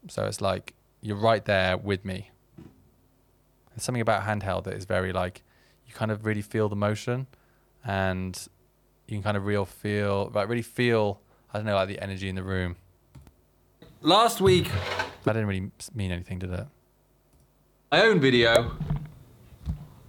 [0.08, 2.30] So it's like you're right there with me.
[2.56, 5.42] There's something about handheld that is very like,
[5.86, 7.28] you kind of really feel the motion
[7.84, 8.48] and
[9.06, 11.20] you can kind of real feel, like really feel,
[11.54, 12.76] I don't know, like the energy in the room.
[14.00, 14.70] Last week,
[15.24, 16.66] That didn't really mean anything, did it?
[17.90, 18.72] my own video,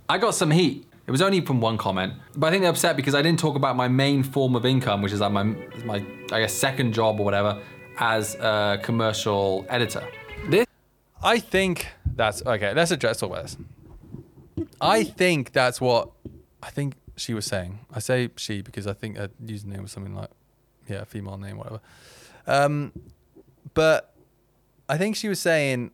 [0.08, 0.86] I got some heat.
[1.08, 3.56] It was only from one comment, but I think they're upset because I didn't talk
[3.56, 5.44] about my main form of income, which is like my,
[5.86, 7.62] my I guess, second job or whatever,
[7.98, 10.08] as a commercial editor.
[10.50, 10.68] This
[11.24, 12.74] I think that's okay.
[12.74, 13.58] Let's address about this.
[14.80, 16.12] I think that's what
[16.62, 17.80] I think she was saying.
[17.94, 20.30] I say she because I think her username was something like,
[20.88, 21.82] yeah, a female name, whatever.
[22.46, 22.94] Um,
[23.80, 24.14] but
[24.90, 25.92] I think she was saying.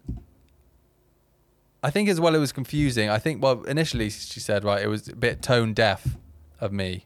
[1.84, 3.12] I think as well it was confusing.
[3.12, 6.18] I think well initially she said right it was a bit tone deaf
[6.60, 7.06] of me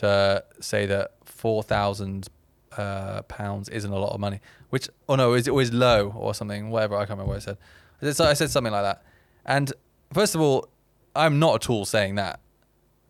[0.00, 2.30] to say that four thousand
[2.78, 4.40] uh, pounds isn't a lot of money.
[4.70, 6.70] Which oh no, is it was low or something?
[6.70, 7.58] Whatever I can't remember what I said.
[8.00, 9.02] I said, I said something like that.
[9.44, 9.74] And
[10.14, 10.68] first of all,
[11.14, 12.40] I'm not at all saying that.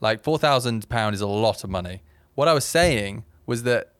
[0.00, 2.02] Like four thousand pound is a lot of money.
[2.34, 3.93] What I was saying was that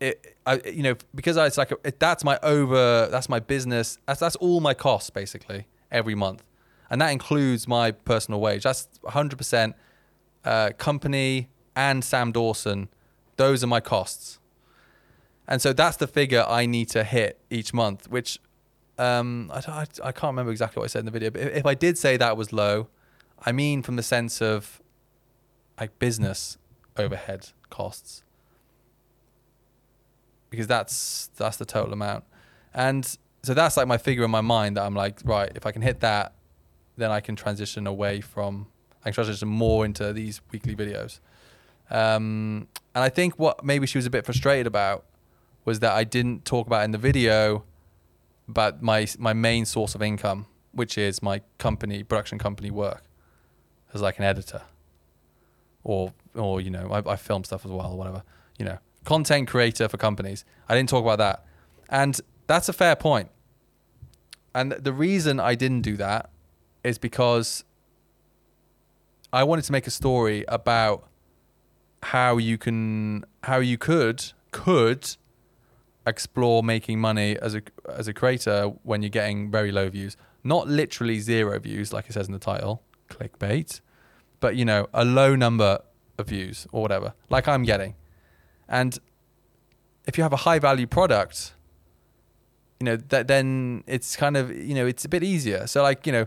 [0.00, 3.98] it, I, you know, because I, it's like it, that's my over, that's my business.
[4.06, 6.42] That's that's all my costs basically every month,
[6.88, 8.62] and that includes my personal wage.
[8.62, 9.76] That's 100 percent
[10.44, 12.88] uh, company and Sam Dawson.
[13.36, 14.38] Those are my costs,
[15.46, 18.10] and so that's the figure I need to hit each month.
[18.10, 18.38] Which
[18.98, 21.56] um, I, I, I can't remember exactly what I said in the video, but if,
[21.56, 22.88] if I did say that was low,
[23.38, 24.80] I mean from the sense of
[25.78, 26.56] like business
[26.96, 28.24] overhead costs
[30.50, 32.24] because that's that's the total amount.
[32.74, 33.04] And
[33.42, 35.82] so that's like my figure in my mind that I'm like, right, if I can
[35.82, 36.34] hit that,
[36.96, 38.66] then I can transition away from
[39.02, 41.20] I can transition more into these weekly videos.
[41.90, 45.04] Um, and I think what maybe she was a bit frustrated about
[45.64, 47.64] was that I didn't talk about in the video
[48.48, 53.04] about my my main source of income, which is my company production company work
[53.94, 54.62] as like an editor,
[55.82, 58.22] or or you know I, I film stuff as well or whatever.
[58.58, 58.78] You know,
[59.10, 60.44] content creator for companies.
[60.68, 61.44] I didn't talk about that,
[61.88, 63.28] and that's a fair point.
[64.54, 66.30] And the reason I didn't do that
[66.84, 67.64] is because
[69.32, 71.08] I wanted to make a story about
[72.04, 75.16] how you can how you could could
[76.06, 80.16] explore making money as a as a creator when you're getting very low views.
[80.42, 83.80] not literally zero views like it says in the title, clickbait,
[84.38, 85.80] but you know, a low number
[86.16, 87.94] of views or whatever, like I'm getting.
[88.70, 88.98] And
[90.06, 91.54] if you have a high value product,
[92.78, 95.66] you know, that then it's kind of, you know, it's a bit easier.
[95.66, 96.26] So like, you know,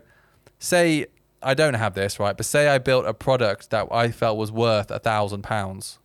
[0.59, 1.07] say
[1.41, 2.35] I don't have this, right?
[2.35, 5.99] But say I built a product that I felt was worth a thousand pounds.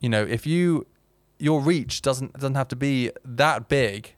[0.00, 0.86] You know, if you
[1.38, 4.14] your reach doesn't doesn't have to be that big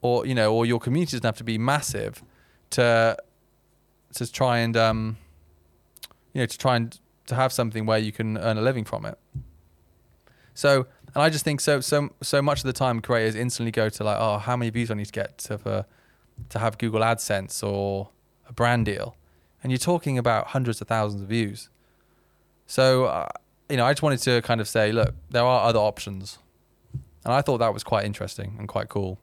[0.00, 2.24] or you know, or your community doesn't have to be massive
[2.70, 3.16] to
[4.14, 5.18] to try and um
[6.32, 9.04] you know, to try and to have something where you can earn a living from
[9.04, 9.18] it.
[10.54, 13.88] So, and I just think so so so much of the time creators instantly go
[13.88, 15.86] to like, oh, how many views do I need to get to for
[16.48, 18.10] to have Google AdSense or
[18.48, 19.16] a brand deal,
[19.62, 21.68] and you're talking about hundreds of thousands of views.
[22.66, 23.28] So, uh,
[23.68, 26.38] you know, I just wanted to kind of say, look, there are other options,
[27.24, 29.18] and I thought that was quite interesting and quite cool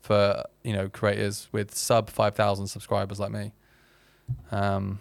[0.00, 3.52] for you know creators with sub five thousand subscribers like me.
[4.50, 5.00] Um,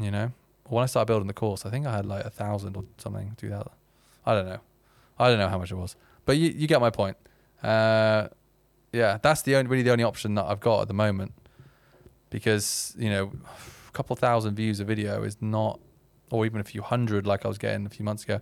[0.00, 0.32] you know,
[0.68, 3.34] when I started building the course, I think I had like a thousand or something,
[3.36, 3.72] two thousand.
[4.24, 4.60] I don't know.
[5.18, 7.16] I don't know how much it was, but you you get my point.
[7.62, 8.28] Uh,
[8.92, 11.32] yeah, that's the only really the only option that I've got at the moment,
[12.30, 13.32] because you know,
[13.88, 15.80] a couple thousand views a video is not,
[16.30, 18.40] or even a few hundred like I was getting a few months ago.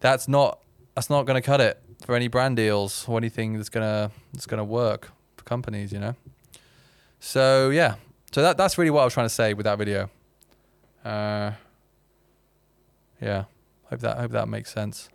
[0.00, 0.60] That's not
[0.94, 4.46] that's not going to cut it for any brand deals or anything that's gonna that's
[4.46, 6.14] gonna work for companies, you know.
[7.20, 7.96] So yeah,
[8.32, 10.10] so that that's really what I was trying to say with that video.
[11.04, 11.52] Uh,
[13.20, 13.44] yeah,
[13.90, 15.08] hope that hope that makes sense.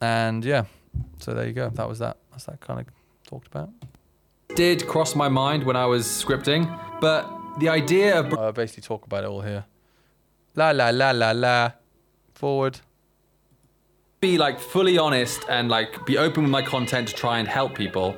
[0.00, 0.64] And yeah,
[1.18, 1.68] so there you go.
[1.70, 2.16] That was that.
[2.30, 2.86] That's that kind of
[3.26, 3.70] talked about.
[4.56, 6.66] Did cross my mind when I was scripting,
[7.00, 9.64] but the idea of I uh, basically talk about it all here.
[10.56, 11.70] La la la la la.
[12.34, 12.80] Forward.
[14.20, 17.74] be like fully honest and like be open with my content to try and help
[17.74, 18.16] people,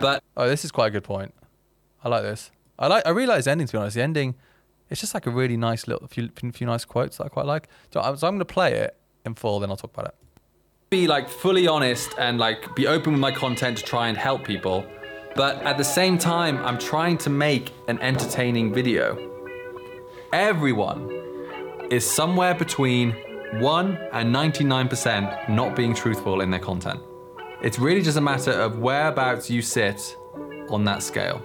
[0.00, 1.34] but Oh, this is quite a good point.
[2.02, 2.50] I like this.
[2.78, 3.06] I like.
[3.06, 3.66] I realize the ending.
[3.66, 4.34] To be honest, the ending,
[4.94, 7.68] it's just like a really nice little few few nice quotes that I quite like.
[7.92, 10.14] So, I, so I'm going to play it in full, then I'll talk about it.
[10.88, 14.44] be like fully honest and like be open with my content to try and help
[14.44, 14.86] people.
[15.34, 19.18] But at the same time, I'm trying to make an entertaining video.
[20.32, 21.10] Everyone
[21.90, 23.16] is somewhere between
[23.58, 27.00] 1 and 99% not being truthful in their content.
[27.62, 30.16] It's really just a matter of whereabouts you sit
[30.68, 31.42] on that scale.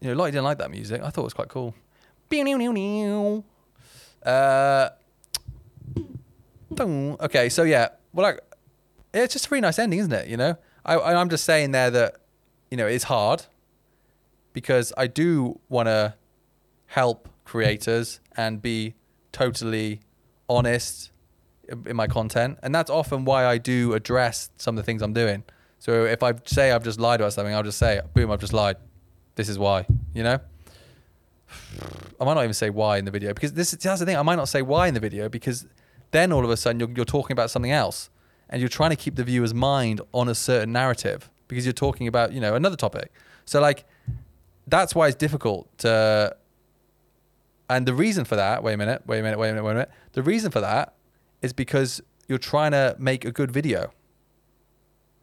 [0.00, 1.02] You know, Lottie didn't like that music.
[1.02, 1.74] I thought it was quite cool.
[4.24, 4.90] Uh,
[6.80, 8.40] okay, so yeah, well, like,
[9.14, 10.28] it's just a really nice ending, isn't it?
[10.28, 12.16] You know, I, I'm just saying there that
[12.70, 13.46] you know it's hard
[14.52, 16.14] because I do want to
[16.86, 18.94] help creators and be
[19.32, 20.00] totally
[20.48, 21.10] honest
[21.86, 25.12] in my content, and that's often why I do address some of the things I'm
[25.12, 25.44] doing.
[25.78, 28.52] So if I say I've just lied about something, I'll just say, "Boom, I've just
[28.52, 28.76] lied.
[29.34, 30.38] This is why." You know.
[32.20, 34.16] I might not even say why in the video because this is that's the thing.
[34.16, 35.66] I might not say why in the video because
[36.10, 38.10] then all of a sudden you're, you're talking about something else
[38.50, 42.08] and you're trying to keep the viewer's mind on a certain narrative because you're talking
[42.08, 43.12] about you know another topic.
[43.44, 43.84] So like
[44.66, 46.36] that's why it's difficult to.
[47.70, 49.70] And the reason for that, wait a minute, wait a minute, wait a minute, wait
[49.72, 49.90] a minute.
[50.12, 50.94] The reason for that
[51.42, 53.92] is because you're trying to make a good video.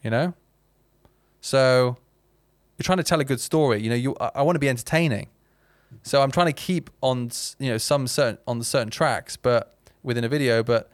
[0.03, 0.33] You know.
[1.45, 1.95] So
[2.75, 3.79] you're trying to tell a good story.
[3.79, 5.27] You know, you I, I want to be entertaining.
[6.01, 7.29] So I'm trying to keep on,
[7.59, 10.63] you know, some certain on certain tracks, but within a video.
[10.63, 10.89] But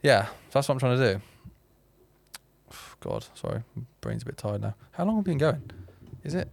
[0.00, 1.20] yeah, that's what I'm trying to do.
[3.00, 3.64] God, sorry,
[4.00, 4.76] brain's a bit tired now.
[4.92, 5.68] How long have we been going?
[6.22, 6.48] Is it?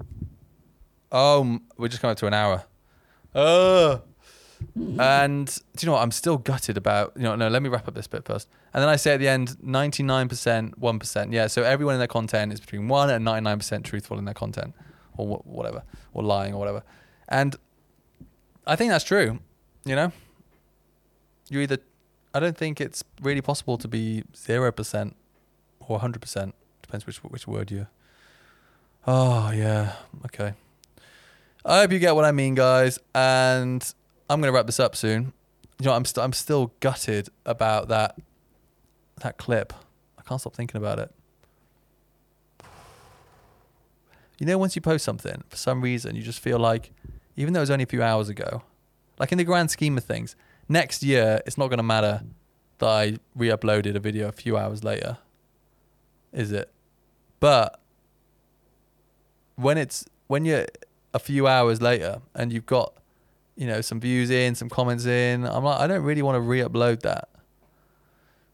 [1.12, 2.64] Oh, we're just coming up to an hour.
[3.36, 4.02] Oh.
[4.76, 6.02] And do you know what?
[6.02, 7.14] I'm still gutted about.
[7.16, 7.48] You know, no.
[7.48, 10.78] Let me wrap up this bit first, and then I say at the end, 99%,
[10.78, 11.32] one percent.
[11.32, 11.48] Yeah.
[11.48, 14.74] So everyone in their content is between one and 99% truthful in their content,
[15.18, 15.84] or wh- whatever,
[16.14, 16.84] or lying or whatever.
[17.28, 17.56] And
[18.68, 19.40] I think that's true.
[19.86, 20.12] You know,
[21.50, 21.78] you either.
[22.34, 25.16] I don't think it's really possible to be zero percent
[25.80, 26.54] or hundred percent.
[26.82, 27.88] Depends which which word you.
[29.08, 29.94] Oh yeah.
[30.26, 30.54] Okay.
[31.66, 33.00] I hope you get what I mean, guys.
[33.14, 33.84] And
[34.30, 35.34] I'm gonna wrap this up soon.
[35.80, 38.18] You know, I'm st- I'm still gutted about that
[39.22, 39.74] that clip.
[40.18, 41.12] I can't stop thinking about it.
[44.40, 46.94] You know, once you post something, for some reason, you just feel like,
[47.36, 48.64] even though it was only a few hours ago,
[49.18, 50.36] like in the grand scheme of things,
[50.70, 52.24] next year it's not going to matter
[52.78, 55.18] that I re-uploaded a video a few hours later,
[56.32, 56.72] is it?
[57.42, 57.82] But
[59.56, 60.68] when it's when you're
[61.14, 62.94] a few hours later and you've got,
[63.60, 66.40] you know, some views in, some comments in, I'm like, I don't really want to
[66.40, 67.28] re-upload that.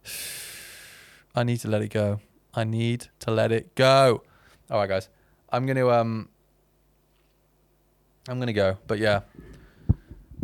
[1.36, 2.22] I need to let it go.
[2.56, 4.24] I need to let it go.
[4.72, 5.10] All right, guys.
[5.50, 6.30] I'm gonna um.
[8.28, 9.22] I'm gonna go, but yeah.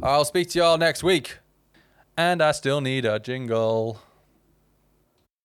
[0.03, 1.39] I'll speak to y'all next week.
[2.15, 3.99] And I still need a jingle.